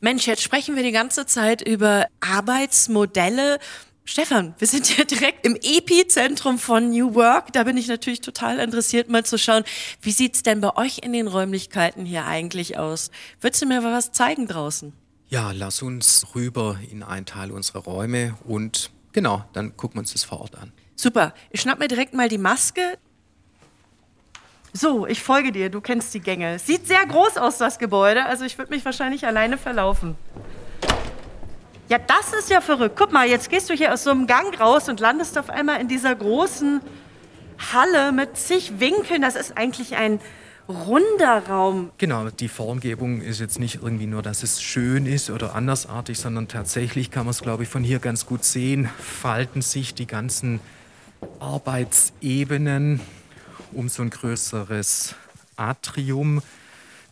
Mensch, 0.00 0.26
jetzt 0.26 0.42
sprechen 0.42 0.76
wir 0.76 0.82
die 0.82 0.92
ganze 0.92 1.26
Zeit 1.26 1.66
über 1.66 2.06
Arbeitsmodelle. 2.20 3.58
Stefan, 4.04 4.54
wir 4.58 4.66
sind 4.66 4.96
ja 4.96 5.04
direkt 5.04 5.46
im 5.46 5.56
Epizentrum 5.56 6.58
von 6.58 6.90
New 6.90 7.14
Work. 7.14 7.52
Da 7.52 7.64
bin 7.64 7.76
ich 7.76 7.88
natürlich 7.88 8.20
total 8.20 8.58
interessiert, 8.58 9.08
mal 9.08 9.24
zu 9.24 9.38
schauen, 9.38 9.64
wie 10.02 10.12
sieht's 10.12 10.42
denn 10.42 10.60
bei 10.60 10.76
euch 10.76 10.98
in 11.02 11.12
den 11.12 11.26
Räumlichkeiten 11.26 12.04
hier 12.04 12.26
eigentlich 12.26 12.78
aus? 12.78 13.10
Würdest 13.40 13.62
du 13.62 13.66
mir 13.66 13.82
was 13.82 14.12
zeigen 14.12 14.46
draußen? 14.46 14.92
Ja, 15.30 15.52
lass 15.52 15.80
uns 15.80 16.26
rüber 16.34 16.80
in 16.90 17.04
einen 17.04 17.24
Teil 17.24 17.52
unserer 17.52 17.84
Räume 17.84 18.34
und 18.48 18.90
genau, 19.12 19.44
dann 19.52 19.76
gucken 19.76 19.94
wir 19.94 20.00
uns 20.00 20.12
das 20.12 20.24
vor 20.24 20.40
Ort 20.40 20.56
an. 20.56 20.72
Super. 20.96 21.34
Ich 21.50 21.60
schnapp 21.60 21.78
mir 21.78 21.86
direkt 21.86 22.14
mal 22.14 22.28
die 22.28 22.36
Maske. 22.36 22.98
So, 24.72 25.06
ich 25.06 25.22
folge 25.22 25.52
dir. 25.52 25.70
Du 25.70 25.80
kennst 25.80 26.12
die 26.14 26.20
Gänge. 26.20 26.58
Sieht 26.58 26.88
sehr 26.88 27.06
groß 27.06 27.36
aus, 27.36 27.58
das 27.58 27.78
Gebäude. 27.78 28.26
Also 28.26 28.44
ich 28.44 28.58
würde 28.58 28.74
mich 28.74 28.84
wahrscheinlich 28.84 29.24
alleine 29.24 29.56
verlaufen. 29.56 30.16
Ja, 31.88 31.98
das 31.98 32.32
ist 32.32 32.50
ja 32.50 32.60
verrückt. 32.60 32.96
Guck 32.98 33.12
mal, 33.12 33.28
jetzt 33.28 33.50
gehst 33.50 33.70
du 33.70 33.74
hier 33.74 33.94
aus 33.94 34.02
so 34.02 34.10
einem 34.10 34.26
Gang 34.26 34.60
raus 34.60 34.88
und 34.88 34.98
landest 34.98 35.38
auf 35.38 35.48
einmal 35.48 35.80
in 35.80 35.86
dieser 35.86 36.12
großen 36.12 36.80
Halle 37.72 38.10
mit 38.10 38.36
zig 38.36 38.80
Winkeln. 38.80 39.22
Das 39.22 39.36
ist 39.36 39.56
eigentlich 39.56 39.94
ein 39.94 40.18
runder 40.70 41.46
Raum. 41.48 41.90
Genau, 41.98 42.30
die 42.30 42.48
Formgebung 42.48 43.20
ist 43.20 43.40
jetzt 43.40 43.58
nicht 43.58 43.80
irgendwie 43.82 44.06
nur, 44.06 44.22
dass 44.22 44.42
es 44.42 44.62
schön 44.62 45.06
ist 45.06 45.30
oder 45.30 45.54
andersartig, 45.54 46.18
sondern 46.18 46.48
tatsächlich 46.48 47.10
kann 47.10 47.24
man 47.24 47.30
es, 47.30 47.42
glaube 47.42 47.64
ich, 47.64 47.68
von 47.68 47.84
hier 47.84 47.98
ganz 47.98 48.26
gut 48.26 48.44
sehen, 48.44 48.88
falten 48.98 49.62
sich 49.62 49.94
die 49.94 50.06
ganzen 50.06 50.60
Arbeitsebenen 51.38 53.00
um 53.72 53.88
so 53.88 54.02
ein 54.02 54.10
größeres 54.10 55.14
Atrium. 55.56 56.42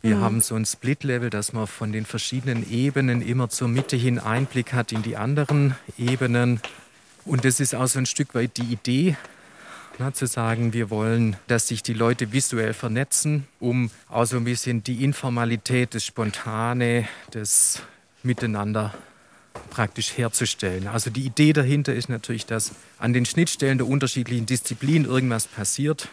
Wir 0.01 0.17
mhm. 0.17 0.21
haben 0.21 0.41
so 0.41 0.55
ein 0.55 0.65
Split-Level, 0.65 1.31
dass 1.31 1.53
man 1.53 1.67
von 1.67 1.93
den 1.93 2.05
verschiedenen 2.05 2.69
Ebenen 2.71 3.21
immer 3.23 3.49
zur 3.49 3.69
Mitte 3.69 3.97
hin 3.97 4.19
Einblick 4.19 4.73
hat 4.73 4.93
in 4.93 5.03
die 5.03 5.17
anderen 5.17 5.75
Ebenen. 5.99 6.61
Und 7.25 7.45
das 7.45 7.61
ist 7.61 7.75
auch 7.75 7.87
so 7.87 7.99
ein 7.99 8.07
Stück 8.07 8.35
weit 8.35 8.57
die 8.57 8.73
Idee, 8.73 9.17
na, 9.99 10.15
zu 10.15 10.27
sagen, 10.27 10.73
wir 10.73 10.91
wollen, 10.91 11.37
dass 11.49 11.69
sich 11.69 11.83
die 11.83 11.93
Leute 11.93 12.33
visuell 12.33 12.73
vernetzen, 12.73 13.47
um 13.61 13.91
auch 14.09 14.25
so 14.25 14.37
ein 14.37 14.45
bisschen 14.45 14.85
die 14.85 15.05
Informalität, 15.05 15.95
das 15.95 16.05
Spontane, 16.05 17.09
das 17.33 17.83
Miteinander 18.23 18.95
praktisch 19.71 20.17
herzustellen. 20.17 20.87
Also 20.87 21.11
die 21.11 21.23
Idee 21.23 21.53
dahinter 21.53 21.95
ist 21.95 22.09
natürlich, 22.09 22.47
dass 22.47 22.73
an 22.99 23.13
den 23.13 23.27
Schnittstellen 23.27 23.79
der 23.79 23.89
unterschiedlichen 23.89 24.47
Disziplinen 24.47 25.09
irgendwas 25.09 25.47
passiert 25.47 26.09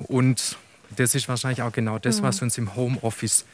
und 0.00 0.56
das 0.96 1.14
ist 1.14 1.28
wahrscheinlich 1.28 1.62
auch 1.62 1.72
genau 1.72 1.98
das, 1.98 2.22
was 2.22 2.40
mhm. 2.40 2.46
uns 2.46 2.58
im 2.58 2.74
Homeoffice 2.74 3.44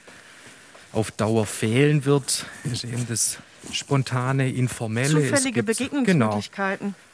auf 0.92 1.10
Dauer 1.10 1.46
fehlen 1.46 2.04
wird, 2.04 2.46
ist 2.64 2.84
eben 2.84 3.06
das 3.08 3.38
spontane, 3.72 4.50
informelle. 4.50 5.28
Zufällige 5.28 5.62
Begegnungsmöglichkeiten. 5.62 6.88
Genau, 6.88 7.13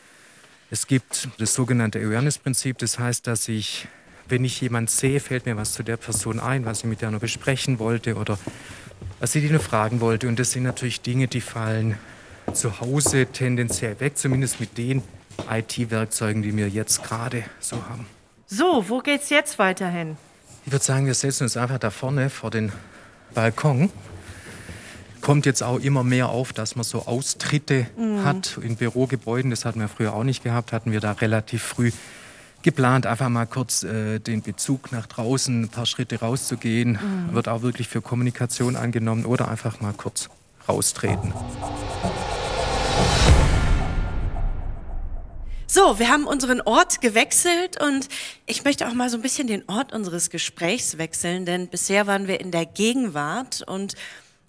es 0.71 0.87
gibt 0.87 1.29
das 1.39 1.55
sogenannte 1.55 1.99
Awareness-Prinzip, 1.99 2.79
das 2.79 2.99
heißt, 2.99 3.27
dass 3.27 3.49
ich, 3.49 3.89
wenn 4.29 4.45
ich 4.45 4.61
jemanden 4.61 4.89
sehe, 4.89 5.19
fällt 5.19 5.47
mir 5.47 5.57
was 5.57 5.73
zu 5.73 5.83
der 5.83 5.97
Person 5.97 6.39
ein, 6.39 6.65
was 6.65 6.81
ich 6.81 6.85
mit 6.85 7.03
der 7.03 7.11
noch 7.11 7.21
besprechen 7.21 7.81
wollte 7.81 8.15
oder 8.15 8.39
was 9.19 9.35
ich 9.35 9.47
die 9.47 9.53
noch 9.53 9.62
fragen 9.62 10.00
wollte. 10.00 10.29
Und 10.29 10.39
das 10.39 10.53
sind 10.53 10.62
natürlich 10.62 11.00
Dinge, 11.00 11.27
die 11.27 11.41
fallen 11.41 11.99
zu 12.55 12.81
Hause 12.81 13.27
tendenziell 13.27 13.99
weg, 14.00 14.17
zumindest 14.17 14.61
mit 14.61 14.79
den 14.79 15.03
IT-Werkzeugen, 15.50 16.43
die 16.43 16.57
wir 16.57 16.69
jetzt 16.69 17.03
gerade 17.03 17.45
so 17.59 17.77
haben. 17.89 18.07
So, 18.47 18.89
wo 18.89 19.00
geht's 19.00 19.31
jetzt 19.31 19.59
weiterhin? 19.59 20.17
Ich 20.67 20.73
würde 20.73 20.85
sagen, 20.85 21.07
wir 21.07 21.15
setzen 21.15 21.45
uns 21.45 21.57
einfach 21.57 21.79
da 21.79 21.91
vorne 21.91 22.31
vor 22.31 22.50
den 22.50 22.73
Balkon. 23.35 23.91
Kommt 25.21 25.47
jetzt 25.47 25.62
auch 25.62 25.79
immer 25.81 26.03
mehr 26.03 26.31
auf, 26.31 26.53
dass 26.53 26.77
man 26.77 26.85
so 26.85 27.07
Austritte 27.07 27.87
mhm. 27.97 28.25
hat 28.25 28.59
in 28.62 28.77
Bürogebäuden. 28.77 29.50
Das 29.50 29.65
hatten 29.65 29.81
wir 29.81 29.89
früher 29.89 30.15
auch 30.15 30.25
nicht 30.25 30.43
gehabt. 30.43 30.73
Hatten 30.73 30.93
wir 30.93 31.00
da 31.00 31.12
relativ 31.12 31.62
früh 31.62 31.93
geplant, 32.62 33.07
einfach 33.07 33.29
mal 33.29 33.47
kurz 33.47 33.83
äh, 33.83 34.19
den 34.19 34.43
Bezug 34.43 34.93
nach 34.93 35.07
draußen, 35.07 35.62
ein 35.62 35.69
paar 35.69 35.87
Schritte 35.87 36.21
rauszugehen. 36.21 36.93
Mhm. 36.93 37.35
Wird 37.35 37.49
auch 37.49 37.62
wirklich 37.62 37.89
für 37.89 38.03
Kommunikation 38.03 38.77
angenommen 38.77 39.25
oder 39.25 39.49
einfach 39.49 39.81
mal 39.81 39.95
kurz 39.95 40.29
raustreten. 40.69 41.33
So, 45.67 46.00
wir 46.00 46.09
haben 46.09 46.27
unseren 46.27 46.61
Ort 46.62 47.00
gewechselt 47.00 47.81
und 47.81 48.09
ich 48.47 48.65
möchte 48.65 48.89
auch 48.89 48.93
mal 48.93 49.09
so 49.09 49.17
ein 49.17 49.23
bisschen 49.23 49.47
den 49.47 49.62
Ort 49.69 49.93
unseres 49.93 50.29
Gesprächs 50.29 50.99
wechseln, 50.99 51.47
denn 51.47 51.69
bisher 51.69 52.09
waren 52.09 52.27
wir 52.27 52.41
in 52.41 52.50
der 52.50 52.67
Gegenwart 52.67 53.62
und 53.67 53.95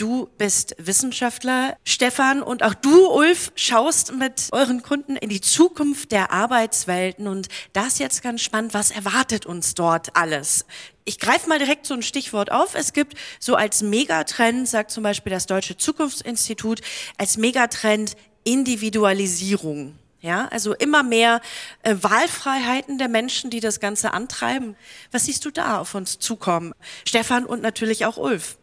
Du 0.01 0.27
bist 0.39 0.74
Wissenschaftler, 0.79 1.77
Stefan, 1.84 2.41
und 2.41 2.63
auch 2.63 2.74
du, 2.74 3.12
Ulf, 3.12 3.51
schaust 3.53 4.12
mit 4.15 4.48
euren 4.51 4.81
Kunden 4.81 5.15
in 5.15 5.29
die 5.29 5.41
Zukunft 5.41 6.12
der 6.12 6.31
Arbeitswelten. 6.31 7.27
Und 7.27 7.50
das 7.74 7.89
ist 7.89 8.00
jetzt 8.00 8.24
ganz 8.24 8.41
spannend. 8.41 8.74
Was 8.74 8.89
erwartet 8.89 9.46
uns 9.46 9.75
dort 9.75 10.15
alles? 10.15 10.65
Ich 11.05 11.20
greife 11.20 11.48
mal 11.48 11.60
direkt 11.60 11.86
so 11.86 11.93
ein 11.93 12.01
Stichwort 12.01 12.51
auf. 12.51 12.74
Es 12.74 12.93
gibt 12.93 13.13
so 13.39 13.53
als 13.53 13.84
Megatrend, 13.84 14.67
sagt 14.67 14.89
zum 14.89 15.03
Beispiel 15.03 15.29
das 15.29 15.46
Deutsche 15.46 15.77
Zukunftsinstitut, 15.77 16.81
als 17.20 17.38
Megatrend 17.38 18.15
Individualisierung. 18.43 20.00
Ja, 20.20 20.48
also 20.48 20.74
immer 20.74 21.03
mehr 21.03 21.41
äh, 21.84 21.96
Wahlfreiheiten 22.00 22.98
der 22.98 23.08
Menschen, 23.08 23.51
die 23.51 23.60
das 23.60 23.79
Ganze 23.79 24.13
antreiben. 24.13 24.75
Was 25.12 25.25
siehst 25.25 25.46
du 25.46 25.51
da 25.51 25.79
auf 25.79 25.93
uns 25.93 26.17
zukommen? 26.17 26.74
Stefan 27.05 27.46
und 27.46 27.62
natürlich 27.62 28.05
auch 28.08 28.17
Ulf. 28.17 28.58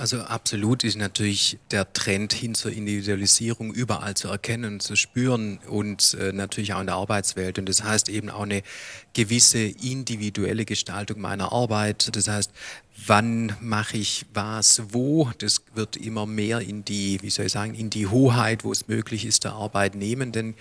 Also 0.00 0.22
absolut 0.22 0.82
ist 0.82 0.96
natürlich 0.96 1.58
der 1.70 1.92
Trend 1.92 2.32
hin 2.32 2.54
zur 2.54 2.72
Individualisierung 2.72 3.70
überall 3.74 4.14
zu 4.14 4.28
erkennen 4.28 4.72
und 4.72 4.82
zu 4.82 4.96
spüren 4.96 5.58
und 5.68 6.14
äh, 6.14 6.32
natürlich 6.32 6.72
auch 6.72 6.80
in 6.80 6.86
der 6.86 6.94
Arbeitswelt. 6.94 7.58
Und 7.58 7.68
das 7.68 7.84
heißt 7.84 8.08
eben 8.08 8.30
auch 8.30 8.44
eine 8.44 8.62
gewisse 9.12 9.58
individuelle 9.58 10.64
Gestaltung 10.64 11.20
meiner 11.20 11.52
Arbeit. 11.52 12.16
Das 12.16 12.28
heißt, 12.28 12.50
wann 13.06 13.54
mache 13.60 13.96
ich 13.96 14.26
was 14.34 14.82
wo. 14.90 15.30
Das 15.38 15.62
wird 15.74 15.96
immer 15.96 16.26
mehr 16.26 16.60
in 16.60 16.84
die, 16.84 17.20
wie 17.22 17.30
soll 17.30 17.46
ich 17.46 17.52
sagen, 17.52 17.74
in 17.74 17.90
die 17.90 18.06
Hoheit, 18.06 18.64
wo 18.64 18.72
es 18.72 18.88
möglich 18.88 19.24
ist, 19.24 19.44
der 19.44 19.52
Arbeitnehmenden 19.52 20.54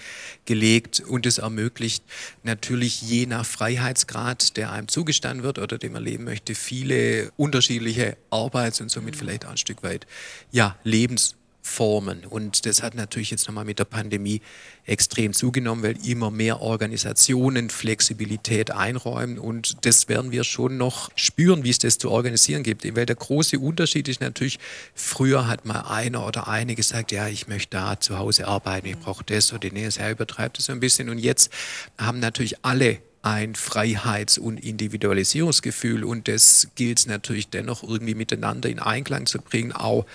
gelegt. 0.45 0.99
Und 1.01 1.25
es 1.25 1.37
ermöglicht 1.37 2.03
natürlich 2.43 3.01
je 3.01 3.25
nach 3.25 3.45
Freiheitsgrad, 3.45 4.57
der 4.57 4.71
einem 4.71 4.87
zugestanden 4.87 5.43
wird 5.43 5.59
oder 5.59 5.77
dem 5.77 5.93
man 5.93 6.03
leben 6.03 6.23
möchte, 6.23 6.55
viele 6.55 7.31
unterschiedliche 7.37 8.17
Arbeits- 8.29 8.81
und 8.81 8.89
somit 8.89 9.15
vielleicht 9.15 9.45
auch 9.45 9.51
ein 9.51 9.57
Stück 9.57 9.83
weit 9.83 10.07
ja, 10.51 10.77
Lebens- 10.83 11.35
Formen. 11.61 12.25
Und 12.25 12.65
das 12.65 12.81
hat 12.81 12.95
natürlich 12.95 13.31
jetzt 13.31 13.47
nochmal 13.47 13.65
mit 13.65 13.79
der 13.79 13.85
Pandemie 13.85 14.41
extrem 14.85 15.33
zugenommen, 15.33 15.83
weil 15.83 15.97
immer 16.05 16.31
mehr 16.31 16.61
Organisationen 16.61 17.69
Flexibilität 17.69 18.71
einräumen. 18.71 19.37
Und 19.37 19.85
das 19.85 20.07
werden 20.07 20.31
wir 20.31 20.43
schon 20.43 20.77
noch 20.77 21.09
spüren, 21.15 21.63
wie 21.63 21.69
es 21.69 21.79
das 21.79 21.97
zu 21.97 22.09
organisieren 22.11 22.63
gibt. 22.63 22.83
Weil 22.95 23.05
der 23.05 23.15
große 23.15 23.59
Unterschied 23.59 24.07
ist 24.07 24.21
natürlich, 24.21 24.57
früher 24.93 25.47
hat 25.47 25.65
mal 25.65 25.81
einer 25.81 26.25
oder 26.25 26.47
eine 26.47 26.75
gesagt, 26.75 27.11
ja, 27.11 27.27
ich 27.27 27.47
möchte 27.47 27.77
da 27.77 27.99
zu 27.99 28.17
Hause 28.17 28.47
arbeiten, 28.47 28.87
ich 28.87 28.97
brauche 28.97 29.23
das 29.23 29.53
oder 29.53 29.69
nee, 29.71 29.87
er 29.95 30.11
übertreibt 30.11 30.59
es 30.59 30.65
so 30.65 30.71
ein 30.71 30.79
bisschen. 30.79 31.09
Und 31.09 31.19
jetzt 31.19 31.51
haben 31.97 32.19
natürlich 32.19 32.63
alle 32.63 32.99
ein 33.21 33.55
Freiheits- 33.55 34.37
und 34.37 34.63
Individualisierungsgefühl 34.63 36.03
und 36.05 36.27
das 36.27 36.69
gilt 36.75 36.99
es 36.99 37.05
natürlich 37.05 37.49
dennoch 37.49 37.83
irgendwie 37.83 38.15
miteinander 38.15 38.69
in 38.69 38.79
Einklang 38.79 39.25
zu 39.25 39.39
bringen, 39.39 39.73
auch 39.73 40.05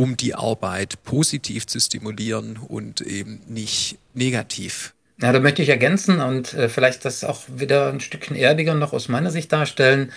um 0.00 0.16
die 0.16 0.34
Arbeit 0.34 1.02
positiv 1.04 1.66
zu 1.66 1.78
stimulieren 1.78 2.56
und 2.56 3.02
eben 3.02 3.42
nicht 3.48 3.98
negativ. 4.14 4.94
Ja, 5.20 5.30
da 5.30 5.40
möchte 5.40 5.60
ich 5.60 5.68
ergänzen 5.68 6.20
und 6.22 6.54
äh, 6.54 6.70
vielleicht 6.70 7.04
das 7.04 7.22
auch 7.22 7.42
wieder 7.54 7.92
ein 7.92 8.00
Stückchen 8.00 8.34
erdiger 8.34 8.72
noch 8.74 8.94
aus 8.94 9.10
meiner 9.10 9.30
Sicht 9.30 9.52
darstellen. 9.52 10.10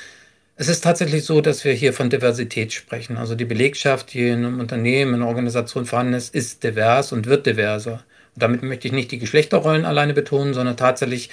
Es 0.56 0.70
ist 0.70 0.86
tatsächlich 0.86 1.26
so, 1.26 1.42
dass 1.42 1.66
wir 1.66 1.74
hier 1.74 1.92
von 1.92 2.10
Diversität 2.10 2.72
sprechen. 2.72 3.18
Also 3.18 3.36
die 3.36 3.44
Belegschaft, 3.44 4.14
die 4.14 4.30
in 4.30 4.46
einem 4.46 4.62
Unternehmen, 4.62 5.16
in 5.16 5.22
einer 5.22 5.28
Organisation 5.28 5.86
vorhanden 5.86 6.14
ist, 6.14 6.34
ist 6.34 6.64
divers 6.64 7.12
und 7.12 7.26
wird 7.26 7.46
diverser. 7.46 8.06
Und 8.36 8.42
damit 8.42 8.64
möchte 8.64 8.88
ich 8.88 8.94
nicht 8.94 9.12
die 9.12 9.20
Geschlechterrollen 9.20 9.84
alleine 9.84 10.14
betonen, 10.14 10.54
sondern 10.54 10.78
tatsächlich, 10.78 11.30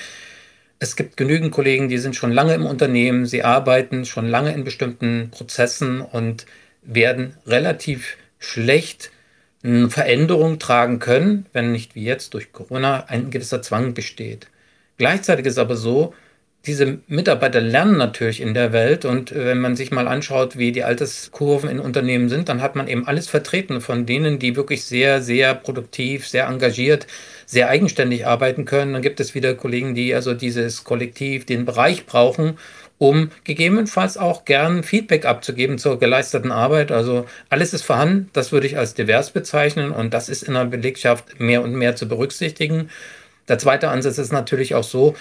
es 0.80 0.96
gibt 0.96 1.16
genügend 1.16 1.52
Kollegen, 1.52 1.88
die 1.88 1.98
sind 1.98 2.16
schon 2.16 2.32
lange 2.32 2.54
im 2.54 2.66
Unternehmen, 2.66 3.26
sie 3.26 3.44
arbeiten 3.44 4.06
schon 4.06 4.26
lange 4.26 4.52
in 4.52 4.64
bestimmten 4.64 5.30
Prozessen 5.30 6.00
und 6.00 6.46
werden 6.82 7.36
relativ 7.46 8.16
schlecht 8.40 9.12
eine 9.62 9.90
Veränderung 9.90 10.58
tragen 10.58 10.98
können, 10.98 11.46
wenn 11.52 11.70
nicht 11.70 11.94
wie 11.94 12.02
jetzt 12.02 12.34
durch 12.34 12.52
Corona 12.52 13.04
ein 13.06 13.30
gewisser 13.30 13.62
Zwang 13.62 13.94
besteht. 13.94 14.48
Gleichzeitig 14.96 15.46
ist 15.46 15.58
aber 15.58 15.76
so, 15.76 16.14
diese 16.66 16.98
Mitarbeiter 17.06 17.60
lernen 17.60 17.96
natürlich 17.96 18.40
in 18.40 18.52
der 18.52 18.72
Welt 18.72 19.06
und 19.06 19.32
äh, 19.32 19.46
wenn 19.46 19.60
man 19.60 19.76
sich 19.76 19.90
mal 19.92 20.06
anschaut, 20.08 20.58
wie 20.58 20.72
die 20.72 20.84
Alterskurven 20.84 21.70
in 21.70 21.80
Unternehmen 21.80 22.28
sind, 22.28 22.50
dann 22.50 22.60
hat 22.60 22.76
man 22.76 22.86
eben 22.86 23.06
alles 23.06 23.28
vertreten 23.28 23.80
von 23.80 24.04
denen, 24.04 24.38
die 24.38 24.56
wirklich 24.56 24.84
sehr, 24.84 25.22
sehr 25.22 25.54
produktiv, 25.54 26.28
sehr 26.28 26.48
engagiert, 26.48 27.06
sehr 27.46 27.70
eigenständig 27.70 28.26
arbeiten 28.26 28.66
können. 28.66 28.92
Dann 28.92 29.02
gibt 29.02 29.20
es 29.20 29.34
wieder 29.34 29.54
Kollegen, 29.54 29.94
die 29.94 30.14
also 30.14 30.34
dieses 30.34 30.84
Kollektiv, 30.84 31.46
den 31.46 31.64
Bereich 31.64 32.04
brauchen, 32.04 32.58
um 33.00 33.30
gegebenenfalls 33.44 34.18
auch 34.18 34.44
gern 34.44 34.82
Feedback 34.82 35.24
abzugeben 35.24 35.78
zur 35.78 35.98
geleisteten 35.98 36.52
Arbeit. 36.52 36.92
Also 36.92 37.24
alles 37.48 37.72
ist 37.72 37.82
vorhanden, 37.82 38.28
das 38.34 38.52
würde 38.52 38.66
ich 38.66 38.76
als 38.76 38.92
divers 38.92 39.30
bezeichnen 39.30 39.90
und 39.90 40.12
das 40.12 40.28
ist 40.28 40.42
in 40.42 40.52
der 40.52 40.66
Belegschaft 40.66 41.40
mehr 41.40 41.62
und 41.62 41.72
mehr 41.74 41.96
zu 41.96 42.06
berücksichtigen. 42.06 42.90
Der 43.48 43.58
zweite 43.58 43.88
Ansatz 43.88 44.18
ist 44.18 44.32
natürlich 44.32 44.74
auch 44.74 44.84
so, 44.84 45.16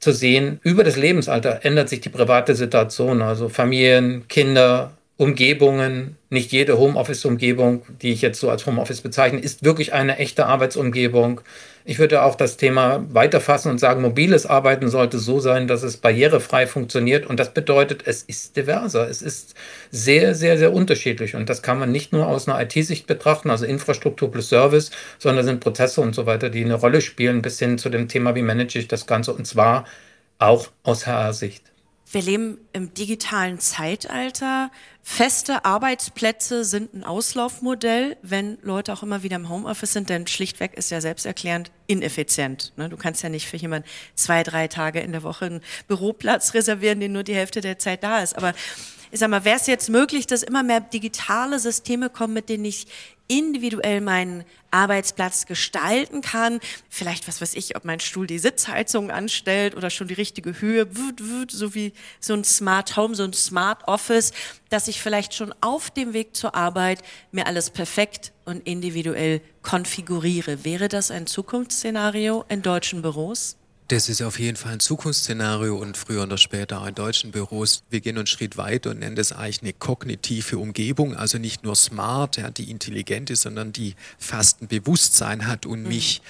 zu 0.00 0.12
sehen, 0.12 0.58
über 0.64 0.82
das 0.82 0.96
Lebensalter 0.96 1.60
ändert 1.62 1.88
sich 1.88 2.00
die 2.00 2.08
private 2.08 2.56
Situation, 2.56 3.22
also 3.22 3.48
Familien, 3.48 4.26
Kinder, 4.26 4.90
Umgebungen, 5.16 6.16
nicht 6.28 6.50
jede 6.50 6.76
Homeoffice-Umgebung, 6.76 7.86
die 8.02 8.12
ich 8.12 8.20
jetzt 8.20 8.40
so 8.40 8.50
als 8.50 8.66
Homeoffice 8.66 9.00
bezeichne, 9.00 9.38
ist 9.38 9.62
wirklich 9.62 9.92
eine 9.92 10.18
echte 10.18 10.46
Arbeitsumgebung. 10.46 11.40
Ich 11.84 11.98
würde 11.98 12.22
auch 12.22 12.34
das 12.34 12.56
Thema 12.56 13.04
weiterfassen 13.10 13.70
und 13.70 13.78
sagen, 13.78 14.02
mobiles 14.02 14.46
Arbeiten 14.46 14.88
sollte 14.88 15.18
so 15.18 15.40
sein, 15.40 15.66
dass 15.66 15.82
es 15.82 15.96
barrierefrei 15.96 16.66
funktioniert. 16.66 17.26
Und 17.26 17.40
das 17.40 17.52
bedeutet, 17.52 18.02
es 18.06 18.22
ist 18.22 18.56
diverser. 18.56 19.08
Es 19.08 19.22
ist 19.22 19.54
sehr, 19.90 20.34
sehr, 20.34 20.58
sehr 20.58 20.72
unterschiedlich. 20.72 21.34
Und 21.34 21.48
das 21.48 21.62
kann 21.62 21.78
man 21.78 21.90
nicht 21.90 22.12
nur 22.12 22.26
aus 22.26 22.48
einer 22.48 22.60
IT-Sicht 22.62 23.06
betrachten, 23.06 23.50
also 23.50 23.64
Infrastruktur 23.64 24.30
plus 24.30 24.48
Service, 24.48 24.90
sondern 25.18 25.44
sind 25.44 25.60
Prozesse 25.60 26.00
und 26.00 26.14
so 26.14 26.26
weiter, 26.26 26.50
die 26.50 26.64
eine 26.64 26.74
Rolle 26.74 27.00
spielen, 27.00 27.42
bis 27.42 27.58
hin 27.58 27.78
zu 27.78 27.88
dem 27.88 28.08
Thema, 28.08 28.34
wie 28.34 28.42
manage 28.42 28.78
ich 28.78 28.88
das 28.88 29.06
Ganze. 29.06 29.32
Und 29.34 29.46
zwar 29.46 29.84
auch 30.38 30.68
aus 30.82 31.06
HR-Sicht. 31.06 31.72
Wir 32.12 32.22
leben 32.22 32.58
im 32.74 32.92
digitalen 32.92 33.58
Zeitalter. 33.58 34.70
Feste 35.04 35.64
Arbeitsplätze 35.64 36.64
sind 36.64 36.94
ein 36.94 37.02
Auslaufmodell, 37.02 38.16
wenn 38.22 38.58
Leute 38.62 38.92
auch 38.92 39.02
immer 39.02 39.24
wieder 39.24 39.34
im 39.34 39.48
Homeoffice 39.48 39.92
sind, 39.92 40.08
denn 40.08 40.28
schlichtweg 40.28 40.74
ist 40.74 40.92
ja 40.92 41.00
selbsterklärend 41.00 41.72
ineffizient. 41.88 42.72
Ne? 42.76 42.88
Du 42.88 42.96
kannst 42.96 43.22
ja 43.22 43.28
nicht 43.28 43.48
für 43.48 43.56
jemanden 43.56 43.88
zwei, 44.14 44.44
drei 44.44 44.68
Tage 44.68 45.00
in 45.00 45.10
der 45.10 45.24
Woche 45.24 45.46
einen 45.46 45.60
Büroplatz 45.88 46.54
reservieren, 46.54 47.00
den 47.00 47.12
nur 47.12 47.24
die 47.24 47.34
Hälfte 47.34 47.60
der 47.60 47.80
Zeit 47.80 48.04
da 48.04 48.22
ist. 48.22 48.36
Aber 48.36 48.54
ich 49.12 49.18
sag 49.18 49.28
mal, 49.28 49.44
wäre 49.44 49.58
es 49.58 49.66
jetzt 49.66 49.90
möglich, 49.90 50.26
dass 50.26 50.42
immer 50.42 50.62
mehr 50.62 50.80
digitale 50.80 51.58
Systeme 51.58 52.08
kommen, 52.08 52.32
mit 52.32 52.48
denen 52.48 52.64
ich 52.64 52.86
individuell 53.28 54.00
meinen 54.00 54.44
Arbeitsplatz 54.70 55.44
gestalten 55.44 56.22
kann. 56.22 56.60
Vielleicht, 56.88 57.28
was 57.28 57.42
weiß 57.42 57.54
ich, 57.54 57.76
ob 57.76 57.84
mein 57.84 58.00
Stuhl 58.00 58.26
die 58.26 58.38
Sitzheizung 58.38 59.10
anstellt 59.10 59.76
oder 59.76 59.90
schon 59.90 60.08
die 60.08 60.14
richtige 60.14 60.58
Höhe, 60.62 60.88
so 61.50 61.74
wie 61.74 61.92
so 62.20 62.32
ein 62.32 62.42
Smart 62.42 62.96
Home, 62.96 63.14
so 63.14 63.24
ein 63.24 63.34
Smart 63.34 63.86
Office, 63.86 64.32
dass 64.70 64.88
ich 64.88 65.02
vielleicht 65.02 65.34
schon 65.34 65.54
auf 65.60 65.90
dem 65.90 66.14
Weg 66.14 66.34
zur 66.34 66.54
Arbeit 66.54 67.02
mir 67.32 67.46
alles 67.46 67.68
perfekt 67.68 68.32
und 68.46 68.66
individuell 68.66 69.42
konfiguriere. 69.60 70.64
Wäre 70.64 70.88
das 70.88 71.10
ein 71.10 71.26
Zukunftsszenario 71.26 72.46
in 72.48 72.62
deutschen 72.62 73.02
Büros? 73.02 73.58
Das 73.88 74.08
ist 74.08 74.22
auf 74.22 74.38
jeden 74.38 74.56
Fall 74.56 74.74
ein 74.74 74.80
Zukunftsszenario 74.80 75.76
und 75.76 75.96
früher 75.96 76.22
oder 76.22 76.38
später 76.38 76.80
auch 76.80 76.86
in 76.86 76.94
deutschen 76.94 77.30
Büros. 77.30 77.82
Wir 77.90 78.00
gehen 78.00 78.16
einen 78.16 78.26
Schritt 78.26 78.56
weiter 78.56 78.90
und 78.90 79.00
nennen 79.00 79.16
das 79.16 79.32
eigentlich 79.32 79.62
eine 79.62 79.72
kognitive 79.72 80.56
Umgebung, 80.58 81.14
also 81.14 81.38
nicht 81.38 81.62
nur 81.62 81.76
smart, 81.76 82.36
ja, 82.38 82.50
die 82.50 82.70
intelligent 82.70 83.28
ist, 83.30 83.42
sondern 83.42 83.72
die 83.72 83.94
fast 84.18 84.62
ein 84.62 84.68
Bewusstsein 84.68 85.46
hat 85.46 85.66
und 85.66 85.82
mhm. 85.82 85.88
mich 85.88 86.22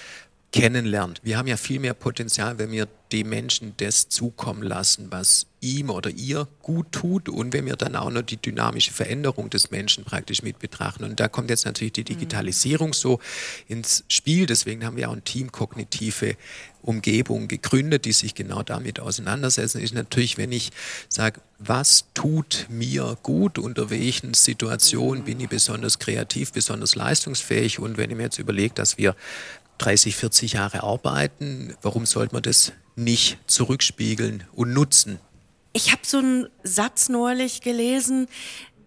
kennenlernt. 0.53 1.19
Wir 1.23 1.37
haben 1.37 1.47
ja 1.47 1.57
viel 1.57 1.79
mehr 1.79 1.95
Potenzial, 1.95 2.59
wenn 2.59 2.71
wir 2.71 2.87
dem 3.11 3.29
Menschen 3.29 3.73
das 3.77 4.07
zukommen 4.07 4.61
lassen, 4.61 5.07
was 5.09 5.47
ihm 5.61 5.89
oder 5.89 6.11
ihr 6.11 6.47
gut 6.61 6.91
tut 6.91 7.27
und 7.27 7.53
wenn 7.53 7.65
wir 7.65 7.75
dann 7.75 7.95
auch 7.95 8.11
noch 8.11 8.21
die 8.21 8.37
dynamische 8.37 8.91
Veränderung 8.91 9.49
des 9.49 9.71
Menschen 9.71 10.03
praktisch 10.03 10.43
mit 10.43 10.59
betrachten. 10.59 11.03
Und 11.03 11.19
da 11.19 11.27
kommt 11.27 11.49
jetzt 11.49 11.65
natürlich 11.65 11.93
die 11.93 12.03
Digitalisierung 12.03 12.93
so 12.93 13.19
ins 13.67 14.03
Spiel. 14.09 14.45
Deswegen 14.45 14.85
haben 14.85 14.95
wir 14.95 15.09
auch 15.09 15.13
ein 15.13 15.23
Team 15.23 15.51
kognitive 15.51 16.35
Umgebung 16.83 17.47
gegründet, 17.47 18.05
die 18.05 18.11
sich 18.11 18.35
genau 18.35 18.61
damit 18.61 18.99
auseinandersetzen. 18.99 19.81
Ist 19.81 19.93
natürlich, 19.93 20.37
wenn 20.37 20.51
ich 20.51 20.71
sage, 21.09 21.39
was 21.57 22.05
tut 22.13 22.67
mir 22.69 23.17
gut, 23.23 23.57
unter 23.57 23.89
welchen 23.89 24.33
Situationen 24.33 25.23
bin 25.23 25.39
ich 25.39 25.49
besonders 25.49 25.97
kreativ, 25.97 26.51
besonders 26.51 26.95
leistungsfähig 26.95 27.79
und 27.79 27.97
wenn 27.97 28.11
ich 28.11 28.17
mir 28.17 28.23
jetzt 28.23 28.39
überlege, 28.39 28.73
dass 28.73 28.97
wir 28.97 29.15
30, 29.77 30.15
40 30.15 30.53
Jahre 30.53 30.83
arbeiten, 30.83 31.75
warum 31.81 32.05
sollte 32.05 32.35
man 32.35 32.43
das 32.43 32.73
nicht 32.95 33.37
zurückspiegeln 33.47 34.45
und 34.53 34.73
nutzen? 34.73 35.19
Ich 35.73 35.91
habe 35.91 36.01
so 36.05 36.19
einen 36.19 36.47
Satz 36.63 37.09
neulich 37.09 37.61
gelesen, 37.61 38.27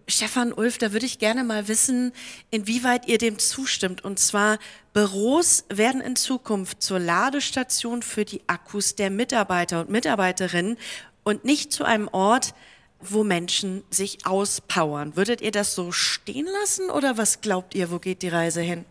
Stefan 0.09 0.53
Ulf, 0.53 0.77
da 0.77 0.93
würde 0.93 1.05
ich 1.05 1.19
gerne 1.19 1.43
mal 1.43 1.67
wissen, 1.67 2.13
inwieweit 2.49 3.09
ihr 3.09 3.17
dem 3.17 3.39
zustimmt. 3.39 4.05
Und 4.05 4.19
zwar, 4.19 4.57
Büros 4.93 5.65
werden 5.67 5.99
in 5.99 6.15
Zukunft 6.15 6.81
zur 6.81 6.99
Ladestation 6.99 8.01
für 8.01 8.23
die 8.23 8.41
Akkus 8.47 8.95
der 8.95 9.09
Mitarbeiter 9.09 9.81
und 9.81 9.89
Mitarbeiterinnen 9.89 10.77
und 11.23 11.43
nicht 11.43 11.73
zu 11.73 11.83
einem 11.83 12.07
Ort, 12.07 12.53
wo 13.01 13.25
Menschen 13.25 13.83
sich 13.89 14.25
auspowern. 14.25 15.17
Würdet 15.17 15.41
ihr 15.41 15.51
das 15.51 15.75
so 15.75 15.91
stehen 15.91 16.47
lassen 16.61 16.89
oder 16.89 17.17
was 17.17 17.41
glaubt 17.41 17.75
ihr, 17.75 17.91
wo 17.91 17.99
geht 17.99 18.21
die 18.21 18.29
Reise 18.29 18.61
hin? 18.61 18.85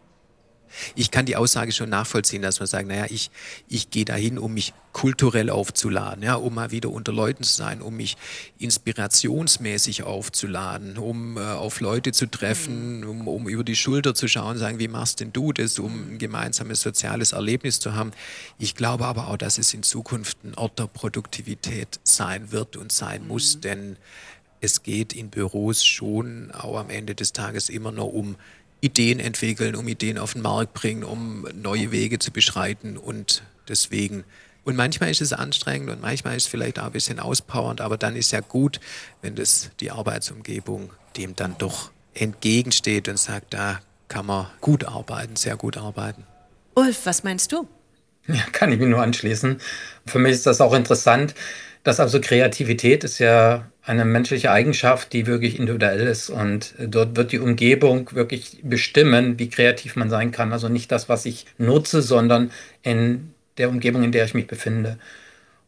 Ich 0.94 1.10
kann 1.10 1.26
die 1.26 1.36
Aussage 1.36 1.72
schon 1.72 1.90
nachvollziehen, 1.90 2.42
dass 2.42 2.60
man 2.60 2.66
sagt, 2.66 2.88
naja, 2.88 3.06
ich, 3.08 3.30
ich 3.68 3.90
gehe 3.90 4.04
dahin, 4.04 4.38
um 4.38 4.54
mich 4.54 4.72
kulturell 4.92 5.50
aufzuladen, 5.50 6.22
ja, 6.22 6.36
um 6.36 6.54
mal 6.54 6.70
wieder 6.70 6.90
unter 6.90 7.12
Leuten 7.12 7.42
zu 7.42 7.54
sein, 7.54 7.82
um 7.82 7.96
mich 7.96 8.16
inspirationsmäßig 8.58 10.04
aufzuladen, 10.04 10.96
um 10.96 11.36
äh, 11.36 11.40
auf 11.40 11.80
Leute 11.80 12.12
zu 12.12 12.26
treffen, 12.26 13.00
mhm. 13.00 13.08
um, 13.08 13.28
um 13.28 13.48
über 13.48 13.62
die 13.62 13.76
Schulter 13.76 14.14
zu 14.14 14.26
schauen, 14.26 14.52
und 14.52 14.58
sagen, 14.58 14.78
wie 14.78 14.88
machst 14.88 15.20
denn 15.20 15.34
du 15.34 15.52
das, 15.52 15.78
um 15.78 16.12
ein 16.12 16.18
gemeinsames 16.18 16.80
soziales 16.80 17.32
Erlebnis 17.32 17.78
zu 17.78 17.94
haben. 17.94 18.12
Ich 18.58 18.74
glaube 18.74 19.04
aber 19.04 19.28
auch, 19.28 19.36
dass 19.36 19.58
es 19.58 19.74
in 19.74 19.82
Zukunft 19.82 20.42
ein 20.44 20.54
Ort 20.54 20.78
der 20.78 20.86
Produktivität 20.86 22.00
sein 22.02 22.50
wird 22.50 22.76
und 22.76 22.90
sein 22.90 23.26
muss, 23.28 23.56
mhm. 23.56 23.60
denn 23.60 23.96
es 24.62 24.82
geht 24.82 25.12
in 25.12 25.28
Büros 25.28 25.84
schon 25.84 26.50
auch 26.52 26.78
am 26.78 26.88
Ende 26.88 27.14
des 27.14 27.32
Tages 27.34 27.68
immer 27.68 27.92
noch 27.92 28.06
um 28.06 28.36
Ideen 28.86 29.20
entwickeln, 29.20 29.74
um 29.76 29.86
Ideen 29.88 30.18
auf 30.18 30.32
den 30.32 30.42
Markt 30.42 30.74
bringen, 30.74 31.04
um 31.04 31.46
neue 31.54 31.90
Wege 31.92 32.18
zu 32.18 32.30
beschreiten 32.30 32.96
und 32.96 33.42
deswegen. 33.68 34.24
Und 34.64 34.76
manchmal 34.76 35.10
ist 35.10 35.20
es 35.20 35.32
anstrengend 35.32 35.90
und 35.90 36.00
manchmal 36.00 36.36
ist 36.36 36.44
es 36.44 36.48
vielleicht 36.48 36.78
auch 36.78 36.86
ein 36.86 36.92
bisschen 36.92 37.20
auspowernd, 37.20 37.80
aber 37.80 37.96
dann 37.96 38.16
ist 38.16 38.32
ja 38.32 38.40
gut, 38.40 38.80
wenn 39.22 39.34
das 39.34 39.70
die 39.80 39.90
Arbeitsumgebung 39.90 40.90
dem 41.16 41.36
dann 41.36 41.56
doch 41.58 41.90
entgegensteht 42.14 43.08
und 43.08 43.18
sagt, 43.18 43.54
da 43.54 43.80
kann 44.08 44.26
man 44.26 44.46
gut 44.60 44.84
arbeiten, 44.84 45.36
sehr 45.36 45.56
gut 45.56 45.76
arbeiten. 45.76 46.24
Ulf, 46.74 47.06
was 47.06 47.24
meinst 47.24 47.52
du? 47.52 47.68
Ja, 48.26 48.42
kann 48.52 48.72
ich 48.72 48.78
mir 48.78 48.88
nur 48.88 49.02
anschließen. 49.02 49.60
Für 50.06 50.18
mich 50.18 50.32
ist 50.32 50.46
das 50.46 50.60
auch 50.60 50.74
interessant, 50.74 51.34
dass 51.86 52.00
also 52.00 52.20
Kreativität 52.20 53.04
ist 53.04 53.20
ja 53.20 53.70
eine 53.84 54.04
menschliche 54.04 54.50
Eigenschaft, 54.50 55.12
die 55.12 55.28
wirklich 55.28 55.56
individuell 55.56 56.00
ist. 56.00 56.30
Und 56.30 56.74
dort 56.80 57.16
wird 57.16 57.30
die 57.30 57.38
Umgebung 57.38 58.10
wirklich 58.12 58.58
bestimmen, 58.64 59.38
wie 59.38 59.48
kreativ 59.48 59.94
man 59.94 60.10
sein 60.10 60.32
kann. 60.32 60.52
Also 60.52 60.68
nicht 60.68 60.90
das, 60.90 61.08
was 61.08 61.26
ich 61.26 61.46
nutze, 61.58 62.02
sondern 62.02 62.50
in 62.82 63.32
der 63.56 63.68
Umgebung, 63.68 64.02
in 64.02 64.10
der 64.10 64.24
ich 64.24 64.34
mich 64.34 64.48
befinde. 64.48 64.98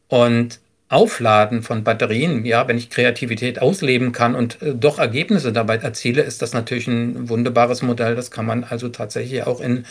Und 0.09 0.59
Aufladen 0.89 1.63
von 1.63 1.85
Batterien, 1.85 2.45
ja, 2.45 2.67
wenn 2.67 2.79
ich 2.79 2.91
Kreativität 2.91 3.63
ausleben 3.63 4.11
kann 4.11 4.35
und 4.35 4.61
äh, 4.61 4.75
doch 4.75 4.99
Ergebnisse 4.99 5.53
dabei 5.53 5.77
erziele, 5.77 6.23
ist 6.23 6.43
das 6.43 6.53
natürlich 6.53 6.89
ein 6.89 7.29
wunderbares 7.29 7.83
Modell. 7.83 8.17
Das 8.17 8.33
kann 8.33 8.47
man 8.47 8.65
also 8.65 8.89
tatsächlich 8.89 9.45
auch 9.45 9.61
in 9.61 9.85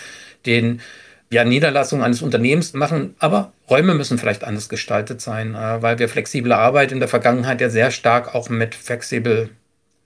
den 0.46 0.82
ja, 1.30 1.44
Niederlassung 1.44 2.04
eines 2.04 2.22
Unternehmens 2.22 2.74
machen, 2.74 3.16
aber 3.20 3.52
Räume 3.70 3.94
müssen 3.94 4.18
vielleicht 4.18 4.44
anders 4.44 4.70
gestaltet 4.70 5.22
sein, 5.22 5.56
äh, 5.56 5.82
weil 5.82 6.00
wir 6.00 6.10
flexible 6.10 6.54
Arbeit 6.54 6.92
in 6.92 7.00
der 7.00 7.10
Vergangenheit 7.10 7.62
ja 7.62 7.70
sehr 7.70 7.92
stark 7.92 8.34
auch 8.34 8.50
mit 8.50 8.76
Flexible 8.76 9.50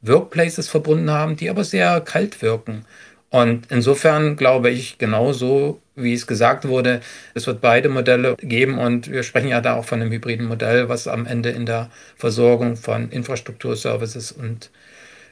Workplaces 0.01 0.67
verbunden 0.67 1.12
haben, 1.12 1.36
die 1.36 1.49
aber 1.49 1.63
sehr 1.63 2.01
kalt 2.01 2.41
wirken. 2.41 2.86
Und 3.29 3.67
insofern 3.71 4.36
glaube 4.36 4.71
ich 4.71 4.97
genauso, 4.97 5.81
wie 5.95 6.13
es 6.13 6.27
gesagt 6.27 6.67
wurde, 6.67 7.01
es 7.34 7.47
wird 7.47 7.62
beide 7.62 7.88
Modelle 7.88 8.36
geben 8.38 8.77
und 8.77 9.10
wir 9.10 9.23
sprechen 9.23 9.47
ja 9.47 9.62
da 9.62 9.75
auch 9.75 9.86
von 9.86 10.01
einem 10.01 10.12
hybriden 10.12 10.47
Modell, 10.47 10.89
was 10.89 11.07
am 11.07 11.25
Ende 11.25 11.49
in 11.49 11.65
der 11.65 11.89
Versorgung 12.17 12.75
von 12.75 13.10
Infrastrukturservices 13.10 14.31
und 14.34 14.69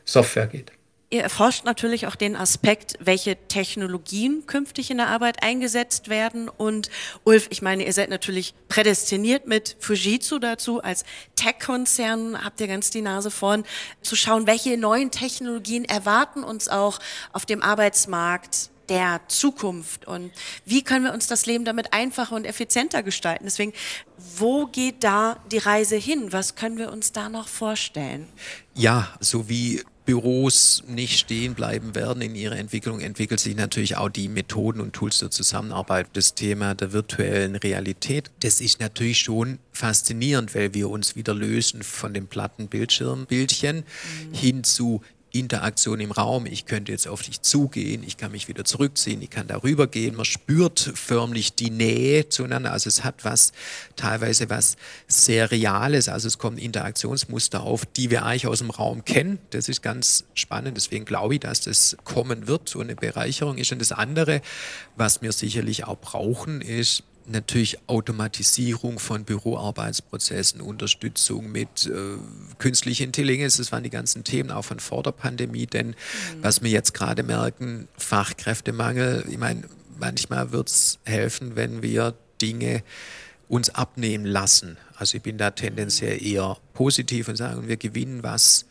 Software 0.05 0.47
geht. 0.47 0.71
Ihr 1.11 1.23
erforscht 1.23 1.65
natürlich 1.65 2.05
auch 2.05 2.15
den 2.15 2.35
Aspekt, 2.35 2.93
welche 2.99 3.35
Technologien 3.47 4.45
künftig 4.45 4.91
in 4.91 4.97
der 4.97 5.07
Arbeit 5.07 5.41
eingesetzt 5.41 6.07
werden. 6.07 6.49
Und 6.49 6.91
Ulf, 7.23 7.47
ich 7.49 7.63
meine, 7.63 7.83
ihr 7.83 7.93
seid 7.93 8.11
natürlich 8.11 8.53
prädestiniert 8.67 9.47
mit 9.47 9.75
Fujitsu 9.79 10.37
dazu. 10.37 10.83
Als 10.83 11.05
Tech-Konzern 11.35 12.43
habt 12.43 12.61
ihr 12.61 12.67
ganz 12.67 12.91
die 12.91 13.01
Nase 13.01 13.31
vorn, 13.31 13.63
zu 14.03 14.15
schauen, 14.15 14.45
welche 14.45 14.77
neuen 14.77 15.09
Technologien 15.09 15.83
erwarten 15.83 16.43
uns 16.43 16.69
auch 16.69 16.99
auf 17.33 17.47
dem 17.47 17.63
Arbeitsmarkt 17.63 18.69
der 18.89 19.21
Zukunft 19.27 20.07
und 20.07 20.31
wie 20.65 20.83
können 20.83 21.05
wir 21.05 21.13
uns 21.13 21.27
das 21.27 21.45
Leben 21.45 21.63
damit 21.63 21.93
einfacher 21.93 22.35
und 22.35 22.45
effizienter 22.45 23.03
gestalten. 23.03 23.45
Deswegen, 23.45 23.71
wo 24.17 24.65
geht 24.65 25.03
da 25.03 25.37
die 25.51 25.59
Reise 25.59 25.95
hin? 25.95 26.33
Was 26.33 26.55
können 26.55 26.77
wir 26.77 26.91
uns 26.91 27.11
da 27.11 27.29
noch 27.29 27.47
vorstellen? 27.47 28.27
Ja, 28.73 29.15
so 29.19 29.47
wie 29.47 29.83
Büros 30.09 30.81
nicht 30.87 31.19
stehen 31.19 31.53
bleiben 31.53 31.93
werden 31.93 32.23
in 32.23 32.33
ihrer 32.33 32.57
Entwicklung, 32.57 32.99
entwickelt 32.99 33.39
sich 33.39 33.55
natürlich 33.55 33.95
auch 33.95 34.09
die 34.09 34.27
Methoden 34.27 34.81
und 34.81 34.93
Tools 34.93 35.19
der 35.19 35.29
Zusammenarbeit. 35.29 36.07
Das 36.13 36.33
Thema 36.33 36.73
der 36.73 36.93
virtuellen 36.93 37.55
Realität, 37.55 38.31
das 38.39 38.59
ist 38.59 38.79
natürlich 38.79 39.19
schon 39.19 39.59
faszinierend, 39.71 40.55
weil 40.55 40.73
wir 40.73 40.89
uns 40.89 41.15
wieder 41.15 41.35
lösen 41.35 41.83
von 41.83 42.15
dem 42.15 42.25
platten 42.25 42.69
Bildschirmbildchen 42.69 43.77
mhm. 43.77 44.33
hin 44.33 44.63
zu 44.63 45.03
Interaktion 45.31 45.99
im 45.99 46.11
Raum. 46.11 46.45
Ich 46.45 46.65
könnte 46.65 46.91
jetzt 46.91 47.07
auf 47.07 47.21
dich 47.21 47.41
zugehen, 47.41 48.03
ich 48.03 48.17
kann 48.17 48.31
mich 48.31 48.47
wieder 48.47 48.65
zurückziehen, 48.65 49.21
ich 49.21 49.29
kann 49.29 49.47
darüber 49.47 49.87
gehen. 49.87 50.15
Man 50.15 50.25
spürt 50.25 50.91
förmlich 50.95 51.53
die 51.53 51.69
Nähe 51.69 52.29
zueinander. 52.29 52.71
Also 52.71 52.87
es 52.87 53.03
hat 53.03 53.23
was, 53.25 53.51
teilweise 53.95 54.49
was 54.49 54.75
sehr 55.07 55.51
Reales. 55.51 56.09
Also 56.09 56.27
es 56.27 56.37
kommen 56.37 56.57
Interaktionsmuster 56.57 57.61
auf, 57.61 57.85
die 57.85 58.09
wir 58.09 58.25
eigentlich 58.25 58.47
aus 58.47 58.59
dem 58.59 58.71
Raum 58.71 59.05
kennen. 59.05 59.39
Das 59.51 59.69
ist 59.69 59.81
ganz 59.81 60.25
spannend. 60.33 60.77
Deswegen 60.77 61.05
glaube 61.05 61.35
ich, 61.35 61.39
dass 61.41 61.61
das 61.61 61.97
kommen 62.03 62.47
wird 62.47 62.75
und 62.75 62.83
eine 62.83 62.95
Bereicherung 62.95 63.57
ist. 63.57 63.71
Und 63.71 63.79
das 63.79 63.91
andere, 63.91 64.41
was 64.95 65.21
wir 65.21 65.31
sicherlich 65.31 65.85
auch 65.85 65.99
brauchen, 65.99 66.61
ist, 66.61 67.03
natürlich 67.29 67.77
Automatisierung 67.87 68.99
von 68.99 69.23
Büroarbeitsprozessen, 69.23 70.61
Unterstützung 70.61 71.51
mit 71.51 71.87
äh, 71.87 72.17
künstlicher 72.57 73.03
Intelligenz, 73.03 73.57
das 73.57 73.71
waren 73.71 73.83
die 73.83 73.89
ganzen 73.89 74.23
Themen 74.23 74.51
auch 74.51 74.65
von 74.65 74.79
vor 74.79 75.03
der 75.03 75.11
Pandemie, 75.11 75.65
denn 75.65 75.87
mhm. 75.87 75.93
was 76.41 76.61
wir 76.61 76.69
jetzt 76.69 76.93
gerade 76.93 77.23
merken, 77.23 77.87
Fachkräftemangel, 77.97 79.25
ich 79.29 79.37
meine, 79.37 79.63
manchmal 79.99 80.51
wird 80.51 80.69
es 80.69 80.99
helfen, 81.03 81.55
wenn 81.55 81.81
wir 81.81 82.15
Dinge 82.41 82.83
uns 83.47 83.69
abnehmen 83.69 84.25
lassen. 84.25 84.77
Also 84.95 85.17
ich 85.17 85.23
bin 85.23 85.37
da 85.37 85.51
tendenziell 85.51 86.23
eher 86.23 86.57
positiv 86.73 87.27
und 87.27 87.35
sage, 87.35 87.67
wir 87.67 87.77
gewinnen 87.77 88.23
was 88.23 88.65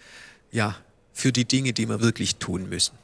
ja, 0.51 0.77
für 1.13 1.33
die 1.33 1.45
Dinge, 1.45 1.73
die 1.73 1.89
wir 1.89 2.01
wirklich 2.01 2.37
tun 2.37 2.69
müssen. 2.69 2.97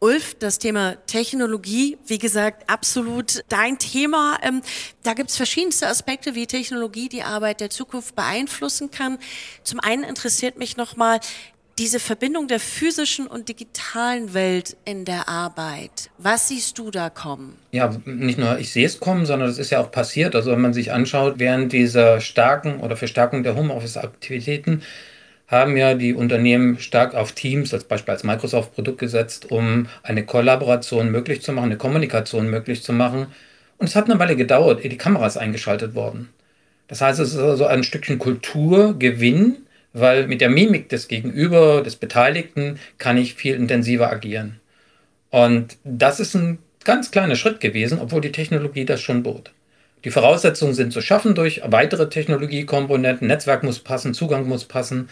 Ulf, 0.00 0.36
das 0.38 0.58
Thema 0.58 0.96
Technologie, 1.06 1.98
wie 2.06 2.18
gesagt, 2.18 2.70
absolut 2.70 3.42
dein 3.48 3.78
Thema. 3.78 4.38
Ähm, 4.42 4.62
da 5.02 5.14
gibt's 5.14 5.36
verschiedenste 5.36 5.88
Aspekte, 5.88 6.34
wie 6.34 6.46
Technologie 6.46 7.08
die 7.08 7.22
Arbeit 7.22 7.60
der 7.60 7.70
Zukunft 7.70 8.14
beeinflussen 8.14 8.90
kann. 8.90 9.18
Zum 9.64 9.80
einen 9.80 10.04
interessiert 10.04 10.56
mich 10.56 10.76
nochmal 10.76 11.18
diese 11.78 12.00
Verbindung 12.00 12.48
der 12.48 12.58
physischen 12.58 13.26
und 13.26 13.48
digitalen 13.48 14.34
Welt 14.34 14.76
in 14.84 15.04
der 15.04 15.28
Arbeit. 15.28 16.10
Was 16.18 16.48
siehst 16.48 16.78
du 16.78 16.90
da 16.90 17.08
kommen? 17.08 17.56
Ja, 17.70 17.94
nicht 18.04 18.38
nur 18.38 18.58
ich 18.58 18.72
sehe 18.72 18.86
es 18.86 18.98
kommen, 18.98 19.26
sondern 19.26 19.48
es 19.48 19.58
ist 19.58 19.70
ja 19.70 19.80
auch 19.80 19.90
passiert. 19.90 20.34
Also 20.34 20.50
wenn 20.50 20.60
man 20.60 20.74
sich 20.74 20.92
anschaut, 20.92 21.34
während 21.38 21.72
dieser 21.72 22.20
starken 22.20 22.80
oder 22.80 22.96
Verstärkung 22.96 23.44
der 23.44 23.54
Homeoffice-Aktivitäten 23.54 24.82
haben 25.48 25.76
ja 25.76 25.94
die 25.94 26.14
Unternehmen 26.14 26.78
stark 26.78 27.14
auf 27.14 27.32
Teams, 27.32 27.72
als 27.72 27.84
Beispiel 27.84 28.12
als 28.12 28.22
Microsoft-Produkt 28.22 28.98
gesetzt, 28.98 29.50
um 29.50 29.88
eine 30.02 30.24
Kollaboration 30.24 31.10
möglich 31.10 31.42
zu 31.42 31.52
machen, 31.52 31.66
eine 31.66 31.78
Kommunikation 31.78 32.50
möglich 32.50 32.82
zu 32.82 32.92
machen. 32.92 33.28
Und 33.78 33.86
es 33.86 33.96
hat 33.96 34.10
eine 34.10 34.18
Weile 34.18 34.36
gedauert, 34.36 34.84
ehe 34.84 34.90
die 34.90 34.98
Kameras 34.98 35.38
eingeschaltet 35.38 35.94
wurden. 35.94 36.28
Das 36.86 37.00
heißt, 37.00 37.18
es 37.18 37.32
ist 37.32 37.40
also 37.40 37.66
ein 37.66 37.82
Stückchen 37.82 38.18
Kulturgewinn, 38.18 39.56
weil 39.94 40.26
mit 40.26 40.42
der 40.42 40.50
Mimik 40.50 40.90
des 40.90 41.08
Gegenüber, 41.08 41.82
des 41.82 41.96
Beteiligten, 41.96 42.78
kann 42.98 43.16
ich 43.16 43.34
viel 43.34 43.54
intensiver 43.54 44.10
agieren. 44.10 44.60
Und 45.30 45.78
das 45.84 46.20
ist 46.20 46.34
ein 46.34 46.58
ganz 46.84 47.10
kleiner 47.10 47.36
Schritt 47.36 47.60
gewesen, 47.60 47.98
obwohl 48.00 48.20
die 48.20 48.32
Technologie 48.32 48.84
das 48.84 49.00
schon 49.00 49.22
bot. 49.22 49.52
Die 50.04 50.10
Voraussetzungen 50.10 50.74
sind 50.74 50.92
zu 50.92 51.00
schaffen 51.00 51.34
durch 51.34 51.60
weitere 51.66 52.08
Technologiekomponenten, 52.08 53.26
Netzwerk 53.26 53.64
muss 53.64 53.80
passen, 53.80 54.14
Zugang 54.14 54.46
muss 54.46 54.64
passen, 54.64 55.08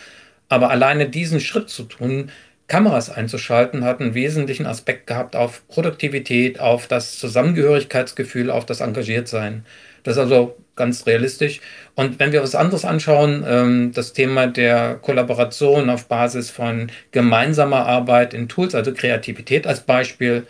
aber 0.49 0.71
alleine 0.71 1.09
diesen 1.09 1.41
Schritt 1.41 1.69
zu 1.69 1.85
tun, 1.85 2.31
Kameras 2.69 3.11
einzuschalten, 3.11 3.85
hat 3.85 4.01
einen 4.01 4.15
wesentlichen 4.15 4.67
Aspekt 4.67 5.07
gehabt 5.07 5.37
auf 5.37 5.67
Produktivität, 5.69 6.59
auf 6.59 6.89
das 6.89 7.19
Zusammengehörigkeitsgefühl, 7.19 8.51
auf 8.51 8.67
das 8.67 8.81
Engagiertsein. 8.81 9.65
Das 10.03 10.17
ist 10.17 10.21
also 10.21 10.57
ganz 10.75 11.07
realistisch. 11.07 11.61
Und 11.95 12.19
wenn 12.19 12.33
wir 12.33 12.43
was 12.43 12.55
anderes 12.55 12.85
anschauen, 12.85 13.45
ähm, 13.47 13.93
das 13.93 14.13
Thema 14.13 14.47
der 14.47 14.97
Kollaboration 14.97 15.91
auf 15.91 16.07
Basis 16.07 16.51
von 16.51 16.91
gemeinsamer 17.13 17.87
Arbeit 17.87 18.35
in 18.35 18.49
Tools, 18.49 18.75
also 18.75 18.93
Kreativität 18.93 19.67
als 19.67 19.81
Beispiel, 19.81 20.47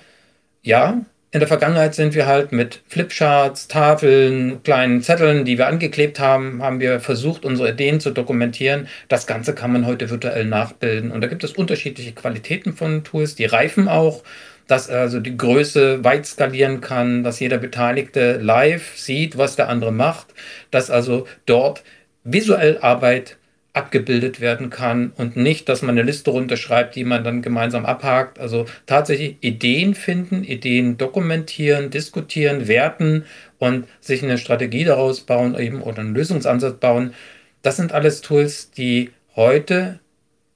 ja, 0.62 1.02
in 1.37 1.40
der 1.40 1.49
Vergangenheit 1.49 1.94
sind 1.94 2.14
wir 2.14 2.25
halt 2.25 2.51
mit 2.51 2.81
Flipcharts, 2.88 3.68
Tafeln, 3.68 4.62
kleinen 4.62 5.03
Zetteln, 5.03 5.44
die 5.44 5.59
wir 5.59 5.66
angeklebt 5.66 6.18
haben, 6.18 6.62
haben 6.62 6.81
wir 6.81 6.99
versucht, 6.99 7.44
unsere 7.44 7.72
Ideen 7.72 8.01
zu 8.01 8.11
dokumentieren. 8.11 8.88
Das 9.09 9.27
Ganze 9.27 9.55
kann 9.55 9.70
man 9.70 9.85
heute 9.85 10.09
virtuell 10.09 10.46
nachbilden. 10.46 11.11
Und 11.11 11.20
da 11.20 11.27
gibt 11.27 11.44
es 11.44 11.53
unterschiedliche 11.53 12.12
Qualitäten 12.12 12.72
von 12.72 13.05
Tools, 13.05 13.35
die 13.35 13.44
reifen 13.44 13.87
auch, 13.87 14.22
dass 14.66 14.88
also 14.88 15.20
die 15.20 15.37
Größe 15.37 16.03
weit 16.05 16.25
skalieren 16.25 16.81
kann, 16.81 17.22
dass 17.22 17.38
jeder 17.38 17.59
Beteiligte 17.59 18.38
live 18.38 18.96
sieht, 18.96 19.37
was 19.37 19.57
der 19.57 19.68
andere 19.68 19.92
macht, 19.92 20.29
dass 20.70 20.90
also 20.90 21.27
dort 21.44 21.83
visuell 22.25 22.79
Arbeit 22.81 23.37
abgebildet 23.76 24.40
werden 24.40 24.70
kann 24.70 25.12
und 25.16 25.36
nicht, 25.36 25.68
dass 25.68 25.82
man 25.82 25.90
eine 25.90 26.02
Liste 26.02 26.30
runterschreibt, 26.30 26.96
die 26.96 27.04
man 27.04 27.24
dann 27.24 27.42
gemeinsam 27.42 27.84
abhakt. 27.84 28.38
Also 28.38 28.64
tatsächlich 28.86 29.36
Ideen 29.42 29.94
finden, 29.94 30.44
Ideen 30.44 30.96
dokumentieren, 30.96 31.90
diskutieren, 31.90 32.68
werten 32.68 33.24
und 33.58 33.86
sich 34.00 34.22
eine 34.22 34.38
Strategie 34.38 34.84
daraus 34.84 35.20
bauen 35.20 35.58
eben 35.58 35.82
oder 35.82 35.98
einen 35.98 36.14
Lösungsansatz 36.14 36.78
bauen. 36.80 37.12
Das 37.60 37.76
sind 37.76 37.92
alles 37.92 38.22
Tools, 38.22 38.70
die 38.70 39.10
heute 39.34 40.00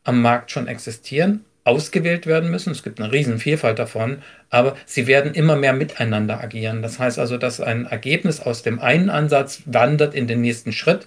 am 0.04 0.22
Markt 0.22 0.50
schon 0.50 0.66
existieren, 0.66 1.44
ausgewählt 1.64 2.26
werden 2.26 2.50
müssen. 2.50 2.70
Es 2.70 2.82
gibt 2.82 3.00
eine 3.00 3.12
riesen 3.12 3.38
Vielfalt 3.38 3.78
davon, 3.78 4.22
aber 4.48 4.76
sie 4.86 5.06
werden 5.06 5.34
immer 5.34 5.56
mehr 5.56 5.74
miteinander 5.74 6.40
agieren. 6.40 6.80
Das 6.80 6.98
heißt 6.98 7.18
also, 7.18 7.36
dass 7.36 7.60
ein 7.60 7.84
Ergebnis 7.84 8.40
aus 8.40 8.62
dem 8.62 8.80
einen 8.80 9.10
Ansatz 9.10 9.62
wandert 9.66 10.14
in 10.14 10.26
den 10.26 10.40
nächsten 10.40 10.72
Schritt 10.72 11.06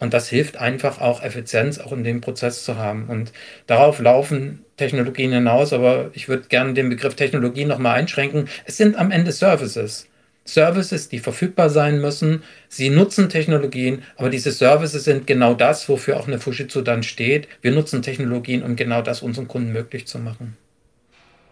und 0.00 0.14
das 0.14 0.28
hilft 0.28 0.56
einfach 0.56 1.00
auch 1.00 1.22
Effizienz 1.22 1.78
auch 1.78 1.92
in 1.92 2.04
dem 2.04 2.20
Prozess 2.20 2.64
zu 2.64 2.76
haben. 2.76 3.06
Und 3.08 3.32
darauf 3.66 3.98
laufen 3.98 4.64
Technologien 4.76 5.32
hinaus, 5.32 5.72
aber 5.72 6.10
ich 6.14 6.28
würde 6.28 6.48
gerne 6.48 6.74
den 6.74 6.88
Begriff 6.88 7.14
Technologie 7.14 7.64
nochmal 7.64 7.96
einschränken. 7.98 8.48
Es 8.64 8.76
sind 8.76 8.96
am 8.96 9.10
Ende 9.10 9.32
Services. 9.32 10.06
Services, 10.44 11.08
die 11.08 11.18
verfügbar 11.18 11.68
sein 11.68 12.00
müssen. 12.00 12.42
Sie 12.68 12.88
nutzen 12.88 13.28
Technologien, 13.28 14.02
aber 14.16 14.30
diese 14.30 14.50
Services 14.50 15.04
sind 15.04 15.26
genau 15.26 15.52
das, 15.52 15.88
wofür 15.88 16.16
auch 16.18 16.26
eine 16.26 16.38
Fujitsu 16.40 16.80
dann 16.80 17.02
steht. 17.02 17.48
Wir 17.60 17.72
nutzen 17.72 18.00
Technologien, 18.00 18.62
um 18.62 18.76
genau 18.76 19.02
das 19.02 19.20
unseren 19.20 19.48
Kunden 19.48 19.72
möglich 19.72 20.06
zu 20.06 20.18
machen 20.18 20.56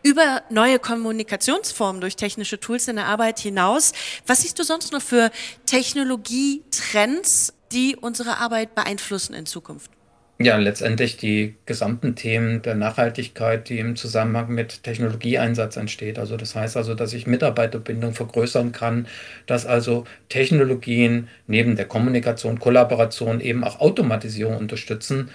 über 0.06 0.42
neue 0.50 0.78
Kommunikationsformen 0.78 2.00
durch 2.00 2.14
technische 2.14 2.60
Tools 2.60 2.86
in 2.86 2.94
der 2.94 3.06
Arbeit 3.06 3.40
hinaus. 3.40 3.92
Was 4.24 4.42
siehst 4.42 4.56
du 4.56 4.62
sonst 4.62 4.92
noch 4.92 5.02
für 5.02 5.32
Technologietrends, 5.66 7.52
die 7.76 7.96
unsere 8.00 8.38
Arbeit 8.38 8.74
beeinflussen 8.74 9.34
in 9.34 9.46
Zukunft? 9.46 9.90
Ja, 10.38 10.58
letztendlich 10.58 11.16
die 11.16 11.54
gesamten 11.64 12.14
Themen 12.14 12.60
der 12.60 12.74
Nachhaltigkeit, 12.74 13.70
die 13.70 13.78
im 13.78 13.96
Zusammenhang 13.96 14.50
mit 14.50 14.82
Technologieeinsatz 14.82 15.76
entsteht. 15.76 16.18
Also 16.18 16.36
das 16.36 16.54
heißt 16.54 16.76
also, 16.76 16.94
dass 16.94 17.14
ich 17.14 17.26
Mitarbeiterbindung 17.26 18.12
vergrößern 18.12 18.72
kann, 18.72 19.06
dass 19.46 19.64
also 19.64 20.04
Technologien 20.28 21.28
neben 21.46 21.76
der 21.76 21.86
Kommunikation, 21.86 22.58
Kollaboration 22.58 23.40
eben 23.40 23.64
auch 23.64 23.80
Automatisierung 23.80 24.58
unterstützen. 24.58 25.30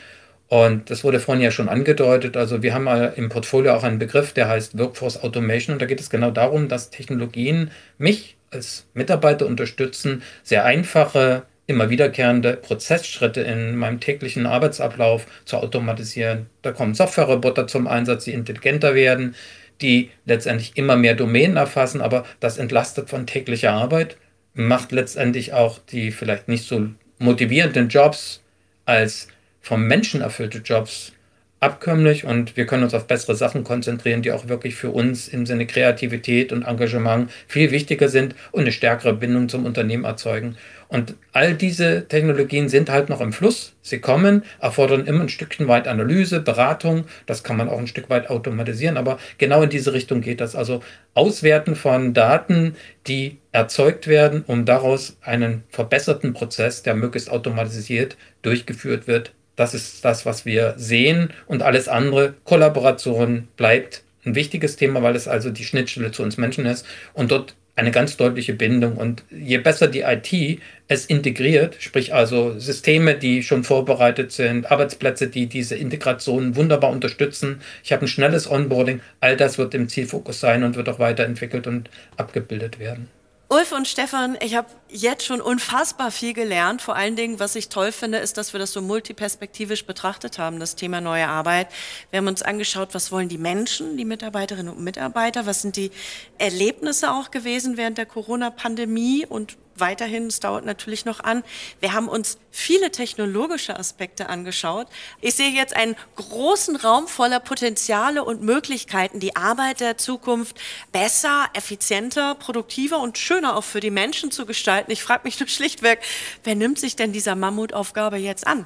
Und 0.50 0.92
das 0.92 1.04
wurde 1.04 1.20
vorhin 1.20 1.44
ja 1.44 1.50
schon 1.50 1.70
angedeutet. 1.70 2.38
Also 2.38 2.62
wir 2.62 2.76
haben 2.76 2.88
im 3.16 3.30
Portfolio 3.30 3.74
auch 3.74 3.84
einen 3.84 3.98
Begriff, 3.98 4.34
der 4.34 4.50
heißt 4.50 4.78
Workforce 4.78 5.24
Automation. 5.24 5.74
Und 5.74 5.82
da 5.82 5.88
geht 5.88 6.00
es 6.00 6.12
genau 6.12 6.30
darum, 6.30 6.68
dass 6.68 6.92
Technologien 6.92 7.72
mich 7.98 8.38
als 8.52 8.86
Mitarbeiter 8.94 9.48
unterstützen, 9.48 10.22
sehr 10.44 10.66
einfache 10.66 11.44
immer 11.72 11.90
wiederkehrende 11.90 12.54
Prozessschritte 12.54 13.42
in 13.42 13.76
meinem 13.76 14.00
täglichen 14.00 14.46
Arbeitsablauf 14.46 15.26
zu 15.46 15.58
automatisieren. 15.58 16.48
Da 16.62 16.72
kommen 16.72 16.94
Softwareroboter 16.94 17.68
zum 17.68 17.88
Einsatz, 17.88 18.26
die 18.26 18.34
intelligenter 18.34 18.94
werden, 18.94 19.36
die 19.82 20.12
letztendlich 20.26 20.74
immer 20.76 20.96
mehr 20.96 21.16
Domänen 21.16 21.58
erfassen, 21.58 22.02
aber 22.02 22.26
das 22.40 22.58
entlastet 22.58 23.10
von 23.10 23.26
täglicher 23.26 23.72
Arbeit, 23.72 24.18
macht 24.54 24.92
letztendlich 24.92 25.54
auch 25.54 25.80
die 25.80 26.12
vielleicht 26.12 26.48
nicht 26.48 26.68
so 26.68 26.88
motivierenden 27.18 27.90
Jobs 27.90 28.42
als 28.86 29.28
vom 29.62 29.88
Menschen 29.88 30.22
erfüllte 30.22 30.60
Jobs 30.60 31.14
abkömmlich 31.62 32.26
und 32.26 32.58
wir 32.58 32.66
können 32.66 32.84
uns 32.84 32.96
auf 32.96 33.06
bessere 33.06 33.36
Sachen 33.36 33.64
konzentrieren, 33.64 34.24
die 34.24 34.32
auch 34.32 34.48
wirklich 34.48 34.76
für 34.76 34.90
uns 34.90 35.28
im 35.28 35.46
Sinne 35.46 35.68
Kreativität 35.68 36.52
und 36.52 36.64
Engagement 36.64 37.30
viel 37.48 37.70
wichtiger 37.70 38.10
sind 38.10 38.36
und 38.52 38.62
eine 38.62 38.72
stärkere 38.72 39.14
Bindung 39.14 39.48
zum 39.48 39.66
Unternehmen 39.66 40.04
erzeugen. 40.04 40.58
Und 40.92 41.16
all 41.32 41.54
diese 41.54 42.06
Technologien 42.10 42.68
sind 42.68 42.90
halt 42.90 43.08
noch 43.08 43.22
im 43.22 43.32
Fluss. 43.32 43.72
Sie 43.82 44.00
kommen, 44.00 44.44
erfordern 44.60 45.06
immer 45.06 45.22
ein 45.22 45.30
Stückchen 45.30 45.70
weit 45.70 45.88
Analyse, 45.88 46.42
Beratung. 46.42 47.06
Das 47.26 47.44
kann 47.44 47.56
man 47.56 47.70
auch 47.70 47.80
ein 47.80 47.88
Stück 47.88 48.10
weit 48.10 48.30
automatisieren, 48.30 48.98
aber 48.98 49.18
genau 49.38 49.64
in 49.64 49.70
diese 49.70 49.94
Richtung 49.94 50.20
geht 50.20 50.42
das. 50.42 50.54
Also 50.54 50.84
Auswerten 51.14 51.78
von 51.78 52.14
Daten, 52.14 52.76
die 53.08 53.38
erzeugt 53.54 54.08
werden, 54.08 54.44
um 54.46 54.66
daraus 54.66 55.16
einen 55.22 55.64
verbesserten 55.70 56.34
Prozess, 56.34 56.84
der 56.84 56.94
möglichst 56.94 57.32
automatisiert 57.32 58.18
durchgeführt 58.42 59.08
wird. 59.08 59.32
Das 59.56 59.74
ist 59.74 60.04
das, 60.04 60.26
was 60.26 60.46
wir 60.46 60.74
sehen. 60.76 61.30
Und 61.48 61.64
alles 61.64 61.88
andere, 61.88 62.34
Kollaboration 62.44 63.48
bleibt 63.56 64.04
ein 64.26 64.36
wichtiges 64.36 64.76
Thema, 64.76 65.02
weil 65.02 65.16
es 65.16 65.30
also 65.30 65.52
die 65.52 65.64
Schnittstelle 65.64 66.12
zu 66.12 66.22
uns 66.22 66.38
Menschen 66.38 66.66
ist. 66.66 66.86
Und 67.14 67.32
dort 67.32 67.56
eine 67.76 67.92
ganz 67.92 68.18
deutliche 68.18 68.54
Bindung. 68.54 68.98
Und 68.98 69.24
je 69.32 69.58
besser 69.58 69.88
die 69.88 70.02
IT 70.02 70.60
es 70.88 71.06
integriert, 71.06 71.78
sprich 71.80 72.14
also 72.14 72.60
Systeme, 72.60 73.16
die 73.16 73.44
schon 73.44 73.64
vorbereitet 73.64 74.32
sind, 74.32 74.70
Arbeitsplätze, 74.70 75.28
die 75.28 75.48
diese 75.48 75.76
Integration 75.76 76.56
wunderbar 76.56 76.92
unterstützen, 76.92 77.62
ich 77.84 77.92
habe 77.94 78.06
ein 78.06 78.10
schnelles 78.10 78.50
Onboarding, 78.50 79.00
all 79.20 79.38
das 79.38 79.58
wird 79.58 79.74
im 79.74 79.88
Zielfokus 79.88 80.40
sein 80.40 80.64
und 80.64 80.76
wird 80.76 80.90
auch 80.90 81.00
weiterentwickelt 81.00 81.68
und 81.68 81.90
abgebildet 82.18 82.80
werden. 82.80 83.08
Ulf 83.52 83.74
und 83.74 83.86
Stefan, 83.86 84.38
ich 84.40 84.56
habe 84.56 84.70
jetzt 84.88 85.26
schon 85.26 85.42
unfassbar 85.42 86.10
viel 86.12 86.32
gelernt. 86.32 86.82
Vor 86.82 86.96
allen 86.96 87.18
Dingen, 87.18 87.38
was 87.38 87.58
ich 87.58 87.68
toll 87.68 87.92
finde, 87.92 88.20
ist, 88.20 88.38
dass 88.38 88.54
wir 88.54 88.62
das 88.62 88.72
so 88.72 88.82
multiperspektivisch 88.82 89.86
betrachtet 89.86 90.40
haben, 90.40 90.62
das 90.62 90.78
Thema 90.78 91.02
neue 91.02 91.28
Arbeit. 91.28 91.68
Wir 92.12 92.20
haben 92.20 92.28
uns 92.28 92.44
angeschaut, 92.44 92.94
was 92.94 93.12
wollen 93.12 93.28
die 93.28 93.38
Menschen, 93.38 93.98
die 93.98 94.06
Mitarbeiterinnen 94.06 94.74
und 94.74 94.82
Mitarbeiter, 94.82 95.48
was 95.48 95.64
sind 95.64 95.76
die 95.76 95.92
Erlebnisse 96.38 97.12
auch 97.12 97.30
gewesen 97.30 97.76
während 97.76 97.98
der 97.98 98.06
Corona-Pandemie 98.06 99.26
und 99.26 99.58
weiterhin, 99.82 100.28
es 100.28 100.40
dauert 100.40 100.64
natürlich 100.64 101.04
noch 101.04 101.20
an. 101.20 101.44
Wir 101.82 101.92
haben 101.92 102.08
uns 102.08 102.38
viele 102.52 102.92
technologische 102.92 103.78
Aspekte 103.78 104.30
angeschaut. 104.30 104.88
Ich 105.20 105.36
sehe 105.36 105.50
jetzt 105.50 105.76
einen 105.76 105.98
großen 106.16 106.78
Raum 106.78 107.08
voller 107.10 107.42
Potenziale 107.42 108.24
und 108.24 108.42
Möglichkeiten, 108.42 109.20
die 109.20 109.36
Arbeit 109.36 109.82
der 109.82 109.98
Zukunft 109.98 110.58
besser, 110.94 111.50
effizienter, 111.54 112.36
produktiver 112.36 113.00
und 113.00 113.18
schöner 113.18 113.58
auch 113.58 113.64
für 113.66 113.82
die 113.82 113.92
Menschen 113.92 114.32
zu 114.32 114.46
gestalten. 114.46 114.92
Ich 114.92 115.04
frage 115.04 115.24
mich 115.26 115.40
nur 115.40 115.50
schlichtweg, 115.50 116.00
wer 116.46 116.56
nimmt 116.56 116.80
sich 116.80 116.96
denn 116.96 117.12
dieser 117.12 117.36
Mammutaufgabe 117.36 118.16
jetzt 118.18 118.48
an? 118.48 118.66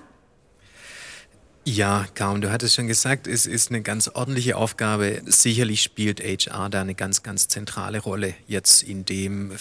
Ja, 1.68 2.06
Kaum, 2.14 2.42
du 2.42 2.52
hattest 2.52 2.76
schon 2.76 2.86
gesagt, 2.86 3.26
es 3.26 3.48
ist 3.48 3.72
eine 3.72 3.82
ganz 3.82 4.08
ordentliche 4.08 4.56
Aufgabe. 4.56 5.24
Sicherlich 5.26 5.82
spielt 5.82 6.20
HR 6.20 6.70
da 6.70 6.82
eine 6.82 6.94
ganz, 6.94 7.24
ganz 7.24 7.48
zentrale 7.48 7.98
Rolle 7.98 8.36
jetzt 8.46 8.84
in 8.84 9.04
dem 9.04 9.52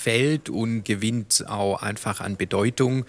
fällt 0.00 0.48
und 0.48 0.84
gewinnt 0.84 1.44
auch 1.48 1.82
einfach 1.82 2.20
an 2.20 2.36
Bedeutung. 2.36 3.04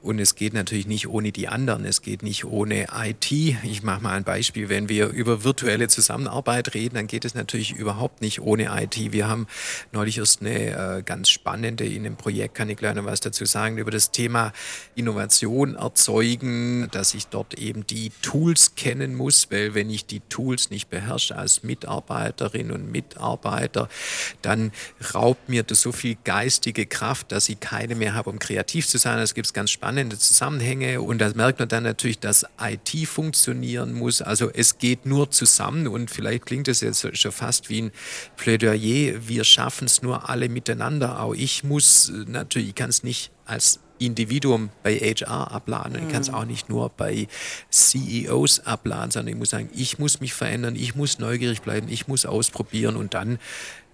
Und 0.00 0.20
es 0.20 0.36
geht 0.36 0.54
natürlich 0.54 0.86
nicht 0.86 1.08
ohne 1.08 1.32
die 1.32 1.48
anderen. 1.48 1.84
Es 1.84 2.02
geht 2.02 2.22
nicht 2.22 2.44
ohne 2.44 2.86
IT. 2.94 3.30
Ich 3.30 3.82
mache 3.82 4.02
mal 4.02 4.14
ein 4.14 4.24
Beispiel. 4.24 4.68
Wenn 4.68 4.88
wir 4.88 5.08
über 5.08 5.42
virtuelle 5.42 5.88
Zusammenarbeit 5.88 6.74
reden, 6.74 6.94
dann 6.94 7.06
geht 7.08 7.24
es 7.24 7.34
natürlich 7.34 7.72
überhaupt 7.72 8.20
nicht 8.20 8.40
ohne 8.40 8.70
IT. 8.82 9.12
Wir 9.12 9.26
haben 9.28 9.46
neulich 9.92 10.18
erst 10.18 10.42
eine 10.42 10.98
äh, 10.98 11.02
ganz 11.02 11.28
spannende 11.28 11.84
in 11.84 12.04
dem 12.04 12.16
Projekt, 12.16 12.54
kann 12.54 12.70
ich 12.70 12.76
gleich 12.76 12.94
noch 12.94 13.04
was 13.04 13.20
dazu 13.20 13.44
sagen, 13.44 13.78
über 13.78 13.90
das 13.90 14.12
Thema 14.12 14.52
Innovation 14.94 15.74
erzeugen, 15.74 16.88
dass 16.92 17.14
ich 17.14 17.26
dort 17.26 17.54
eben 17.54 17.86
die 17.86 18.12
Tools 18.22 18.74
kennen 18.76 19.14
muss, 19.14 19.50
weil 19.50 19.74
wenn 19.74 19.90
ich 19.90 20.06
die 20.06 20.20
Tools 20.20 20.70
nicht 20.70 20.88
beherrsche 20.88 21.36
als 21.36 21.62
Mitarbeiterin 21.62 22.70
und 22.70 22.90
Mitarbeiter, 22.92 23.88
dann 24.42 24.72
raubt 25.14 25.48
mir 25.48 25.62
das 25.62 25.80
so 25.80 25.92
viel 25.92 26.16
geistige 26.36 26.84
Kraft, 26.84 27.32
dass 27.32 27.48
ich 27.48 27.60
keine 27.60 27.94
mehr 27.94 28.12
habe, 28.12 28.28
um 28.28 28.38
kreativ 28.38 28.86
zu 28.86 28.98
sein. 28.98 29.18
Es 29.20 29.32
gibt 29.32 29.54
ganz 29.54 29.70
spannende 29.70 30.18
Zusammenhänge 30.18 31.00
und 31.00 31.18
da 31.18 31.30
merkt 31.34 31.60
man 31.60 31.68
dann 31.68 31.84
natürlich, 31.84 32.18
dass 32.18 32.44
IT 32.60 33.08
funktionieren 33.08 33.94
muss. 33.94 34.20
Also 34.20 34.50
es 34.52 34.76
geht 34.76 35.06
nur 35.06 35.30
zusammen 35.30 35.88
und 35.88 36.10
vielleicht 36.10 36.44
klingt 36.44 36.68
es 36.68 36.82
jetzt 36.82 37.16
schon 37.16 37.32
fast 37.32 37.70
wie 37.70 37.84
ein 37.84 37.92
Plädoyer. 38.36 39.26
Wir 39.26 39.44
schaffen 39.44 39.86
es 39.86 40.02
nur 40.02 40.28
alle 40.28 40.50
miteinander. 40.50 41.22
Auch 41.22 41.32
ich 41.32 41.64
muss 41.64 42.12
natürlich, 42.26 42.68
ich 42.68 42.74
kann 42.74 42.90
es 42.90 43.02
nicht 43.02 43.30
als 43.46 43.80
Individuum 43.98 44.68
bei 44.82 44.94
HR 44.98 45.52
abladen. 45.52 46.02
Ich 46.02 46.12
kann 46.12 46.20
es 46.20 46.28
mhm. 46.28 46.34
auch 46.34 46.44
nicht 46.44 46.68
nur 46.68 46.90
bei 46.90 47.28
CEOs 47.70 48.66
abladen, 48.66 49.10
sondern 49.10 49.32
ich 49.32 49.38
muss 49.38 49.48
sagen, 49.48 49.70
ich 49.72 49.98
muss 49.98 50.20
mich 50.20 50.34
verändern, 50.34 50.76
ich 50.76 50.94
muss 50.94 51.18
neugierig 51.18 51.62
bleiben, 51.62 51.88
ich 51.88 52.08
muss 52.08 52.26
ausprobieren 52.26 52.94
und 52.94 53.14
dann 53.14 53.38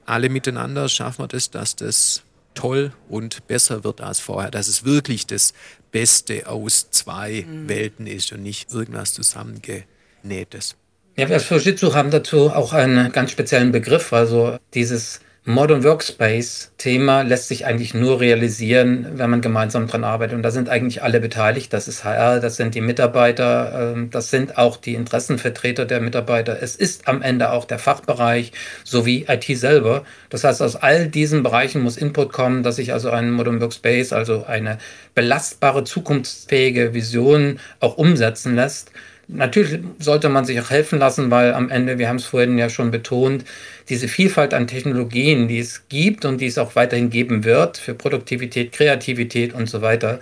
alle 0.07 0.28
miteinander 0.28 0.88
schaffen 0.88 1.22
wir 1.22 1.28
das, 1.28 1.52
dass 1.52 1.76
das 1.76 2.24
toll 2.54 2.92
und 3.08 3.46
besser 3.46 3.84
wird 3.84 4.00
als 4.00 4.20
vorher, 4.20 4.50
dass 4.50 4.68
es 4.68 4.84
wirklich 4.84 5.26
das 5.26 5.54
Beste 5.90 6.48
aus 6.48 6.90
zwei 6.90 7.44
mhm. 7.46 7.68
Welten 7.68 8.06
ist 8.06 8.32
und 8.32 8.42
nicht 8.42 8.72
irgendwas 8.72 9.12
zusammengenähtes. 9.14 10.76
Ja, 11.16 11.28
wir 11.28 11.36
als 11.36 11.44
Fujitsu 11.44 11.94
haben 11.94 12.10
dazu 12.10 12.50
auch 12.50 12.72
einen 12.72 13.12
ganz 13.12 13.30
speziellen 13.30 13.70
Begriff, 13.70 14.12
also 14.12 14.56
dieses 14.72 15.20
Modern 15.44 15.83
Workspace-Thema 15.83 17.22
lässt 17.22 17.48
sich 17.48 17.66
eigentlich 17.66 17.94
nur 17.94 18.20
realisieren, 18.20 19.09
wenn 19.14 19.28
man 19.28 19.40
gemeinsam 19.40 19.88
dran 19.88 20.05
arbeitet. 20.05 20.37
Und 20.37 20.44
da 20.44 20.52
sind 20.52 20.68
eigentlich 20.68 21.02
alle 21.02 21.18
beteiligt. 21.18 21.72
Das 21.72 21.88
ist 21.88 22.05
HR, 22.05 22.38
das 22.38 22.55
sind 22.55 22.76
die 22.76 22.81
Mitarbeiter, 22.81 23.92
ähm, 23.96 24.11
das 24.11 24.31
sind 24.31 24.57
auch 24.57 24.76
die 24.76 24.94
Interessenvertreter 24.94 25.85
der 25.85 26.00
Mitarbeiter. 26.00 26.62
Es 26.62 26.76
ist 26.76 27.09
am 27.09 27.22
Ende 27.22 27.50
auch 27.50 27.64
der 27.64 27.81
Fachbereich 27.81 28.52
sowie 28.85 29.26
IT 29.28 29.46
selber. 29.59 30.05
Das 30.31 30.44
heißt, 30.44 30.62
aus 30.62 30.76
all 30.76 31.09
diesen 31.09 31.42
Bereichen 31.42 31.83
muss 31.83 31.96
Input 31.96 32.33
kommen, 32.33 32.62
dass 32.62 32.76
sich 32.76 32.92
also 32.92 33.11
ein 33.11 33.33
Modern 33.33 33.61
Workspace, 33.61 34.12
also 34.12 34.44
eine 34.46 34.78
belastbare, 35.16 35.83
zukunftsfähige 35.83 36.94
Vision 36.94 37.59
auch 37.81 37.98
umsetzen 37.98 38.55
lässt. 38.55 38.92
Natürlich 39.34 39.80
sollte 39.98 40.28
man 40.28 40.44
sich 40.44 40.60
auch 40.60 40.70
helfen 40.70 40.98
lassen, 40.98 41.30
weil 41.30 41.54
am 41.54 41.70
Ende, 41.70 41.98
wir 41.98 42.08
haben 42.08 42.16
es 42.16 42.24
vorhin 42.24 42.58
ja 42.58 42.68
schon 42.68 42.90
betont, 42.90 43.44
diese 43.88 44.08
Vielfalt 44.08 44.54
an 44.54 44.66
Technologien, 44.66 45.48
die 45.48 45.58
es 45.58 45.88
gibt 45.88 46.24
und 46.24 46.40
die 46.40 46.46
es 46.46 46.58
auch 46.58 46.76
weiterhin 46.76 47.10
geben 47.10 47.44
wird 47.44 47.78
für 47.78 47.94
Produktivität, 47.94 48.72
Kreativität 48.72 49.54
und 49.54 49.68
so 49.68 49.82
weiter, 49.82 50.20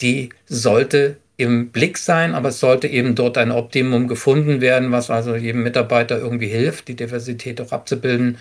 die 0.00 0.30
sollte 0.46 1.16
im 1.36 1.70
Blick 1.70 1.98
sein, 1.98 2.34
aber 2.34 2.48
es 2.48 2.60
sollte 2.60 2.88
eben 2.88 3.14
dort 3.14 3.38
ein 3.38 3.52
Optimum 3.52 4.08
gefunden 4.08 4.60
werden, 4.60 4.90
was 4.90 5.08
also 5.08 5.36
jedem 5.36 5.62
Mitarbeiter 5.62 6.18
irgendwie 6.18 6.48
hilft, 6.48 6.88
die 6.88 6.96
Diversität 6.96 7.60
auch 7.60 7.72
abzubilden. 7.72 8.38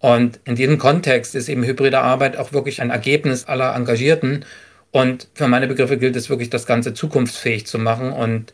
Und 0.00 0.40
in 0.44 0.56
diesem 0.56 0.78
Kontext 0.78 1.36
ist 1.36 1.48
eben 1.48 1.62
hybride 1.62 2.00
Arbeit 2.00 2.36
auch 2.36 2.52
wirklich 2.52 2.82
ein 2.82 2.90
Ergebnis 2.90 3.44
aller 3.44 3.74
Engagierten. 3.76 4.44
Und 4.90 5.28
für 5.34 5.46
meine 5.46 5.68
Begriffe 5.68 5.96
gilt 5.96 6.16
es 6.16 6.28
wirklich, 6.28 6.50
das 6.50 6.66
Ganze 6.66 6.94
zukunftsfähig 6.94 7.66
zu 7.66 7.78
machen. 7.78 8.10
Und 8.12 8.52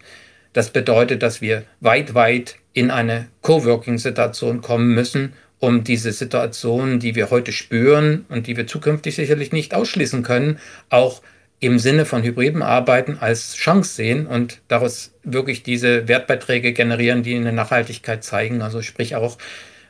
das 0.58 0.70
bedeutet, 0.70 1.22
dass 1.22 1.40
wir 1.40 1.62
weit, 1.78 2.14
weit 2.14 2.56
in 2.72 2.90
eine 2.90 3.28
Coworking-Situation 3.42 4.60
kommen 4.60 4.92
müssen, 4.92 5.34
um 5.60 5.84
diese 5.84 6.10
Situation, 6.10 6.98
die 6.98 7.14
wir 7.14 7.30
heute 7.30 7.52
spüren 7.52 8.26
und 8.28 8.48
die 8.48 8.56
wir 8.56 8.66
zukünftig 8.66 9.14
sicherlich 9.14 9.52
nicht 9.52 9.72
ausschließen 9.72 10.24
können, 10.24 10.58
auch 10.90 11.22
im 11.60 11.78
Sinne 11.78 12.04
von 12.06 12.24
hybriden 12.24 12.62
Arbeiten 12.62 13.18
als 13.20 13.54
Chance 13.54 13.94
sehen 13.94 14.26
und 14.26 14.60
daraus 14.66 15.12
wirklich 15.22 15.62
diese 15.62 16.08
Wertbeiträge 16.08 16.72
generieren, 16.72 17.22
die 17.22 17.36
eine 17.36 17.52
Nachhaltigkeit 17.52 18.24
zeigen. 18.24 18.60
Also 18.60 18.82
sprich 18.82 19.14
auch 19.14 19.38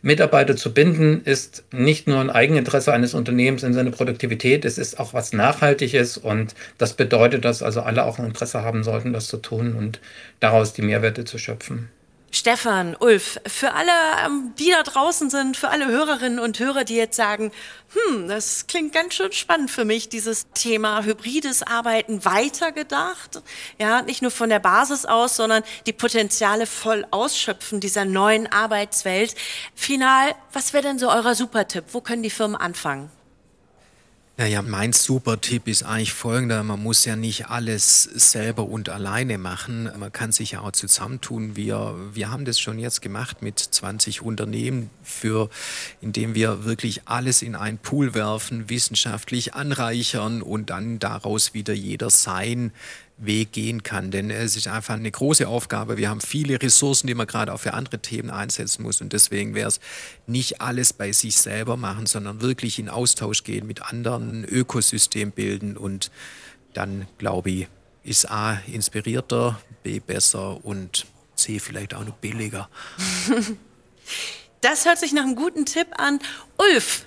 Mitarbeiter 0.03 0.57
zu 0.57 0.73
binden, 0.73 1.23
ist 1.25 1.65
nicht 1.73 2.07
nur 2.07 2.21
ein 2.21 2.31
Eigeninteresse 2.31 2.93
eines 2.93 3.15
Unternehmens 3.15 3.63
in 3.63 3.75
seiner 3.75 3.91
Produktivität, 3.91 4.65
es 4.65 4.79
ist 4.79 5.01
auch 5.01 5.15
was 5.15 5.33
Nachhaltiges 5.33 6.17
und 6.17 6.55
das 6.79 6.95
bedeutet, 6.95 7.45
dass 7.45 7.63
also 7.63 7.81
alle 7.83 8.05
auch 8.05 8.19
ein 8.19 8.27
Interesse 8.27 8.63
haben 8.63 8.85
sollten, 8.85 9.13
das 9.13 9.27
zu 9.29 9.39
tun 9.39 9.75
und 9.75 10.01
daraus 10.41 10.73
die 10.73 10.83
Mehrwerte 10.83 11.25
zu 11.25 11.39
schöpfen. 11.39 11.89
Stefan, 12.31 12.95
Ulf, 13.01 13.41
für 13.47 13.73
alle, 13.73 13.91
ähm, 14.25 14.53
die 14.59 14.71
da 14.71 14.83
draußen 14.83 15.31
sind, 15.31 15.57
für 15.57 15.71
alle 15.71 15.87
Hörerinnen 15.87 16.39
und 16.39 16.59
Hörer, 16.59 16.85
die 16.85 16.95
jetzt 16.95 17.17
sagen, 17.17 17.53
hm, 17.93 18.29
das 18.29 18.67
klingt 18.67 18.93
ganz 18.93 19.15
schön 19.15 19.33
spannend 19.33 19.71
für 19.71 19.87
mich, 19.87 20.11
dieses 20.11 20.47
Thema 20.53 21.05
hybrides 21.05 21.63
Arbeiten 21.63 22.27
weitergedacht. 22.27 23.43
Ja, 23.79 24.03
nicht 24.03 24.21
nur 24.21 24.31
von 24.31 24.51
der 24.51 24.59
Basis 24.59 25.07
aus, 25.07 25.37
sondern 25.37 25.63
die 25.87 25.95
Potenziale 25.95 26.67
voll 26.67 27.07
ausschöpfen 27.11 27.81
dieser 27.81 28.05
neuen 28.05 28.47
Arbeitswelt. 28.47 29.35
Final, 29.75 30.35
was 30.53 30.75
wäre 30.75 30.83
denn 30.83 30.99
so 30.99 31.11
euer 31.11 31.35
Supertipp? 31.35 31.85
Wo 31.93 32.03
können 32.03 32.23
die 32.23 32.31
Firmen 32.31 32.57
anfangen? 32.57 33.11
Naja, 34.41 34.63
mein 34.63 34.93
super 34.93 35.41
Tipp 35.41 35.67
ist 35.67 35.83
eigentlich 35.83 36.13
folgender. 36.13 36.63
Man 36.63 36.81
muss 36.81 37.05
ja 37.05 37.17
nicht 37.17 37.49
alles 37.49 38.05
selber 38.05 38.69
und 38.69 38.89
alleine 38.89 39.37
machen. 39.37 39.91
Man 39.99 40.13
kann 40.13 40.31
sich 40.31 40.53
ja 40.53 40.61
auch 40.61 40.71
zusammentun. 40.71 41.57
Wir, 41.57 41.97
wir 42.13 42.31
haben 42.31 42.45
das 42.45 42.61
schon 42.61 42.79
jetzt 42.79 43.03
gemacht 43.03 43.43
mit 43.43 43.59
20 43.59 44.23
Unternehmen, 44.23 44.91
für, 45.03 45.51
indem 46.01 46.37
wir 46.37 46.65
wirklich 46.65 47.09
alles 47.09 47.43
in 47.43 47.57
einen 47.57 47.79
Pool 47.79 48.15
werfen, 48.15 48.71
wissenschaftlich 48.71 49.55
anreichern 49.55 50.41
und 50.41 50.71
dann 50.71 51.01
daraus 51.01 51.53
wieder 51.53 51.75
jeder 51.75 52.09
sein 52.09 52.71
Weg 53.19 53.53
gehen 53.53 53.83
kann. 53.83 54.11
Denn 54.11 54.31
es 54.31 54.57
ist 54.57 54.69
einfach 54.69 54.95
eine 54.95 55.11
große 55.11 55.47
Aufgabe. 55.47 55.97
Wir 55.97 56.09
haben 56.09 56.21
viele 56.21 56.61
Ressourcen, 56.63 57.07
die 57.07 57.15
man 57.15 57.27
gerade 57.27 57.53
auch 57.53 57.61
für 57.61 57.75
andere 57.75 57.99
Themen 57.99 58.31
einsetzen 58.31 58.83
muss. 58.83 59.01
Und 59.01 59.13
deswegen 59.13 59.55
wäre 59.55 59.69
es 59.69 59.81
nicht 60.27 60.61
alles 60.61 60.93
bei 60.93 61.13
sich 61.13 61.37
selber 61.37 61.77
machen, 61.77 62.07
sondern 62.07 62.41
wirklich 62.41 62.79
in 62.79 62.89
Austausch 62.89 63.45
gehen 63.45 63.67
mit 63.67 63.83
anderen, 63.83 64.43
ein 64.43 64.45
Ökosystem 64.45 65.33
bilden. 65.33 65.77
Und 65.77 66.11
dann, 66.75 67.07
glaube 67.19 67.51
ich, 67.51 67.69
ist 68.05 68.31
A 68.31 68.61
inspirierter, 68.67 69.61
B 69.83 70.01
besser 70.01 70.65
und 70.65 71.07
C 71.35 71.59
vielleicht 71.59 71.95
auch 71.95 72.05
noch 72.05 72.17
billiger. 72.17 72.69
Das 74.61 74.87
hört 74.87 74.99
sich 74.99 75.13
nach 75.13 75.23
einem 75.23 75.37
guten 75.37 75.67
Tipp 75.67 75.87
an. 75.99 76.19
Ulf, 76.57 77.05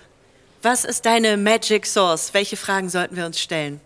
was 0.62 0.86
ist 0.86 1.06
deine 1.06 1.36
Magic 1.36 1.86
Source? 1.86 2.34
Welche 2.34 2.56
Fragen 2.56 2.90
sollten 2.90 3.16
wir 3.16 3.26
uns 3.26 3.42
stellen? 3.42 3.82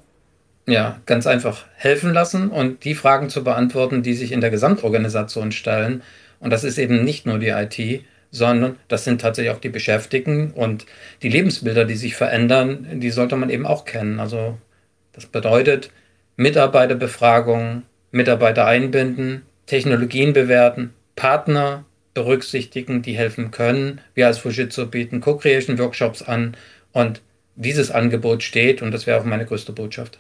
Ja, 0.68 1.00
ganz 1.06 1.28
einfach 1.28 1.66
helfen 1.76 2.12
lassen 2.12 2.50
und 2.50 2.86
die 2.86 2.96
Fragen 2.96 3.30
zu 3.30 3.44
beantworten, 3.44 4.02
die 4.02 4.16
sich 4.16 4.32
in 4.32 4.42
der 4.42 4.50
Gesamtorganisation 4.50 5.52
stellen. 5.52 6.02
Und 6.40 6.50
das 6.50 6.64
ist 6.64 6.80
eben 6.80 7.04
nicht 7.04 7.28
nur 7.28 7.38
die 7.38 7.50
IT, 7.50 8.04
sondern 8.32 8.78
das 8.88 9.04
sind 9.04 9.22
tatsächlich 9.22 9.54
auch 9.54 9.60
die 9.60 9.70
Beschäftigten 9.70 10.52
und 10.52 10.86
die 11.22 11.30
Lebensbilder, 11.30 11.86
die 11.86 11.96
sich 11.96 12.16
verändern, 12.16 13.00
die 13.00 13.12
sollte 13.12 13.36
man 13.36 13.52
eben 13.52 13.66
auch 13.68 13.86
kennen. 13.86 14.20
Also 14.20 14.58
das 15.14 15.28
bedeutet 15.28 15.92
Mitarbeiterbefragung, 16.36 17.84
Mitarbeiter 18.12 18.66
einbinden, 18.66 19.44
Technologien 19.68 20.34
bewerten, 20.34 20.94
Partner 21.16 21.86
berücksichtigen, 22.14 23.04
die 23.04 23.16
helfen 23.16 23.52
können. 23.52 24.02
Wir 24.16 24.28
als 24.28 24.40
Fujitsu 24.40 24.88
bieten 24.88 25.22
Co-Creation-Workshops 25.22 26.24
an 26.24 26.58
und 26.92 27.22
dieses 27.56 27.92
Angebot 27.92 28.42
steht 28.44 28.82
und 28.82 28.92
das 28.92 29.06
wäre 29.06 29.20
auch 29.20 29.26
meine 29.26 29.46
größte 29.46 29.72
Botschaft. 29.72 30.20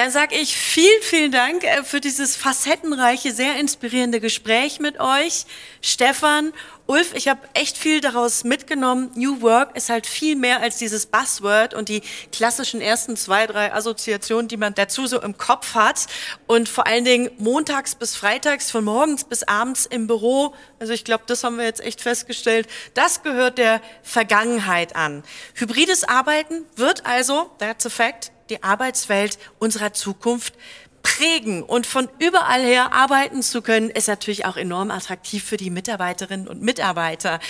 Dann 0.00 0.10
sage 0.10 0.34
ich 0.34 0.56
vielen, 0.56 1.02
vielen 1.02 1.30
Dank 1.30 1.62
äh, 1.62 1.84
für 1.84 2.00
dieses 2.00 2.34
facettenreiche, 2.34 3.34
sehr 3.34 3.60
inspirierende 3.60 4.18
Gespräch 4.18 4.80
mit 4.80 4.98
euch. 4.98 5.44
Stefan, 5.82 6.54
Ulf, 6.86 7.12
ich 7.12 7.28
habe 7.28 7.40
echt 7.52 7.76
viel 7.76 8.00
daraus 8.00 8.42
mitgenommen. 8.42 9.10
New 9.14 9.42
Work 9.42 9.76
ist 9.76 9.90
halt 9.90 10.06
viel 10.06 10.36
mehr 10.36 10.62
als 10.62 10.78
dieses 10.78 11.04
Buzzword 11.04 11.74
und 11.74 11.90
die 11.90 12.00
klassischen 12.32 12.80
ersten 12.80 13.14
zwei, 13.14 13.46
drei 13.46 13.74
Assoziationen, 13.74 14.48
die 14.48 14.56
man 14.56 14.72
dazu 14.72 15.06
so 15.06 15.20
im 15.20 15.36
Kopf 15.36 15.74
hat. 15.74 16.06
Und 16.46 16.70
vor 16.70 16.86
allen 16.86 17.04
Dingen 17.04 17.30
montags 17.36 17.94
bis 17.94 18.16
freitags, 18.16 18.70
von 18.70 18.84
morgens 18.84 19.24
bis 19.24 19.42
abends 19.42 19.84
im 19.84 20.06
Büro. 20.06 20.54
Also 20.78 20.94
ich 20.94 21.04
glaube, 21.04 21.24
das 21.26 21.44
haben 21.44 21.58
wir 21.58 21.66
jetzt 21.66 21.84
echt 21.84 22.00
festgestellt. 22.00 22.68
Das 22.94 23.22
gehört 23.22 23.58
der 23.58 23.82
Vergangenheit 24.02 24.96
an. 24.96 25.24
Hybrides 25.52 26.04
Arbeiten 26.04 26.64
wird 26.74 27.04
also, 27.04 27.50
that's 27.58 27.84
a 27.84 27.90
fact, 27.90 28.32
die 28.50 28.62
Arbeitswelt 28.62 29.38
unserer 29.58 29.92
Zukunft 29.92 30.54
prägen 31.02 31.62
und 31.62 31.86
von 31.86 32.08
überall 32.18 32.62
her 32.62 32.92
arbeiten 32.92 33.42
zu 33.42 33.62
können, 33.62 33.90
ist 33.90 34.08
natürlich 34.08 34.44
auch 34.44 34.56
enorm 34.56 34.90
attraktiv 34.90 35.44
für 35.44 35.56
die 35.56 35.70
Mitarbeiterinnen 35.70 36.46
und 36.46 36.62
Mitarbeiter. 36.62 37.40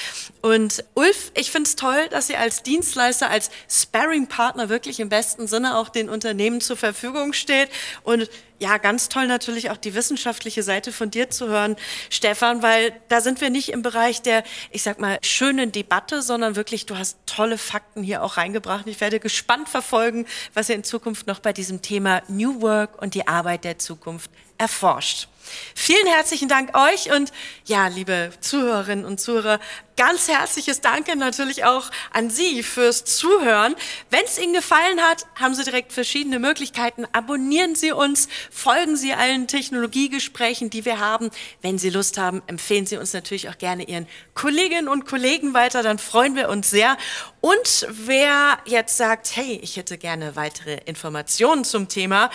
Und 0.40 0.84
Ulf, 0.94 1.32
ich 1.34 1.50
finde 1.50 1.68
es 1.68 1.76
toll, 1.76 2.08
dass 2.10 2.28
Sie 2.28 2.36
als 2.36 2.62
Dienstleister, 2.62 3.28
als 3.28 3.50
Sparring-Partner 3.68 4.68
wirklich 4.68 5.00
im 5.00 5.08
besten 5.08 5.46
Sinne 5.46 5.76
auch 5.76 5.88
den 5.88 6.08
Unternehmen 6.08 6.60
zur 6.60 6.76
Verfügung 6.76 7.32
steht 7.32 7.70
und 8.04 8.28
ja, 8.60 8.76
ganz 8.76 9.08
toll 9.08 9.26
natürlich 9.26 9.70
auch 9.70 9.78
die 9.78 9.94
wissenschaftliche 9.94 10.62
Seite 10.62 10.92
von 10.92 11.10
dir 11.10 11.30
zu 11.30 11.48
hören, 11.48 11.76
Stefan, 12.10 12.62
weil 12.62 12.92
da 13.08 13.22
sind 13.22 13.40
wir 13.40 13.48
nicht 13.48 13.70
im 13.70 13.80
Bereich 13.80 14.20
der, 14.20 14.44
ich 14.70 14.82
sag 14.82 15.00
mal, 15.00 15.18
schönen 15.22 15.72
Debatte, 15.72 16.20
sondern 16.20 16.56
wirklich, 16.56 16.84
du 16.84 16.96
hast 16.98 17.16
tolle 17.24 17.56
Fakten 17.56 18.02
hier 18.02 18.22
auch 18.22 18.36
reingebracht. 18.36 18.86
Ich 18.86 19.00
werde 19.00 19.18
gespannt 19.18 19.68
verfolgen, 19.68 20.26
was 20.52 20.68
ihr 20.68 20.74
in 20.74 20.84
Zukunft 20.84 21.26
noch 21.26 21.40
bei 21.40 21.54
diesem 21.54 21.80
Thema 21.80 22.22
New 22.28 22.60
Work 22.60 23.00
und 23.00 23.14
die 23.14 23.26
Arbeit 23.26 23.64
der 23.64 23.78
Zukunft 23.78 24.30
erforscht. 24.58 25.28
Vielen 25.74 26.06
herzlichen 26.06 26.48
Dank 26.48 26.76
euch 26.76 27.12
und 27.12 27.32
ja, 27.64 27.88
liebe 27.88 28.30
Zuhörerinnen 28.40 29.04
und 29.04 29.20
Zuhörer, 29.20 29.60
ganz 29.96 30.28
herzliches 30.28 30.80
Danke 30.80 31.14
natürlich 31.14 31.64
auch 31.64 31.90
an 32.12 32.30
Sie 32.30 32.62
fürs 32.62 33.04
Zuhören. 33.04 33.76
Wenn 34.08 34.24
es 34.24 34.38
Ihnen 34.38 34.54
gefallen 34.54 35.00
hat, 35.02 35.26
haben 35.34 35.54
Sie 35.54 35.62
direkt 35.62 35.92
verschiedene 35.92 36.38
Möglichkeiten. 36.38 37.06
Abonnieren 37.12 37.74
Sie 37.74 37.92
uns, 37.92 38.28
folgen 38.50 38.96
Sie 38.96 39.12
allen 39.12 39.46
Technologiegesprächen, 39.46 40.70
die 40.70 40.86
wir 40.86 41.00
haben. 41.00 41.30
Wenn 41.60 41.78
Sie 41.78 41.90
Lust 41.90 42.16
haben, 42.16 42.42
empfehlen 42.46 42.86
Sie 42.86 42.96
uns 42.96 43.12
natürlich 43.12 43.50
auch 43.50 43.58
gerne 43.58 43.84
Ihren 43.84 44.08
Kolleginnen 44.34 44.88
und 44.88 45.04
Kollegen 45.04 45.52
weiter, 45.52 45.82
dann 45.82 45.98
freuen 45.98 46.34
wir 46.34 46.48
uns 46.48 46.70
sehr. 46.70 46.96
Und 47.40 47.86
wer 47.88 48.58
jetzt 48.66 48.96
sagt, 48.96 49.34
hey, 49.34 49.58
ich 49.62 49.76
hätte 49.76 49.96
gerne 49.96 50.36
weitere 50.36 50.74
Informationen 50.84 51.64
zum 51.64 51.88
Thema 51.88 52.30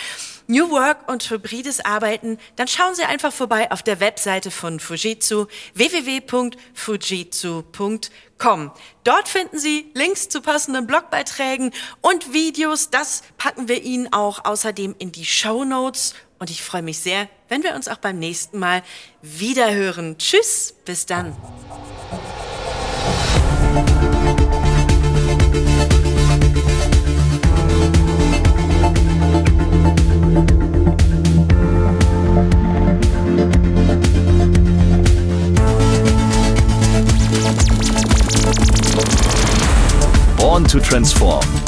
New 0.48 0.72
Work 0.72 1.08
und 1.08 1.30
hybrides 1.30 1.86
Arbeiten, 1.86 2.40
dann 2.56 2.68
schauen 2.68 2.96
Sie 2.96 3.04
einfach 3.04 3.32
vorbei 3.32 3.72
auf 3.72 3.84
der 3.84 4.00
Webseite 4.00 4.50
von 4.50 4.80
Fujitsu 4.80 5.46
www.fujitsu.com. 5.76 8.72
Dort 9.04 9.28
finden 9.28 9.60
Sie 9.60 9.92
Links 9.94 10.30
zu 10.30 10.42
passenden 10.42 10.88
Blogbeiträgen 10.88 11.72
und 12.02 12.34
Videos. 12.34 12.90
Das 12.90 13.22
packen 13.38 13.68
wir 13.68 13.84
Ihnen 13.84 14.12
auch 14.12 14.46
außerdem 14.46 14.96
in 14.98 15.12
die 15.12 15.26
Show 15.26 15.66
Notes. 15.66 16.16
Und 16.40 16.50
ich 16.50 16.64
freue 16.64 16.82
mich 16.82 16.98
sehr, 17.00 17.30
wenn 17.48 17.64
wir 17.64 17.76
uns 17.76 17.88
auch 17.88 17.98
beim 17.98 18.20
nächsten 18.20 18.60
Mal 18.60 18.84
wieder 19.22 19.74
hören. 19.74 20.18
Tschüss, 20.18 20.76
bis 20.84 21.06
dann. 21.06 21.34
Born 40.46 40.64
to 40.66 40.80
Transform 40.80 41.65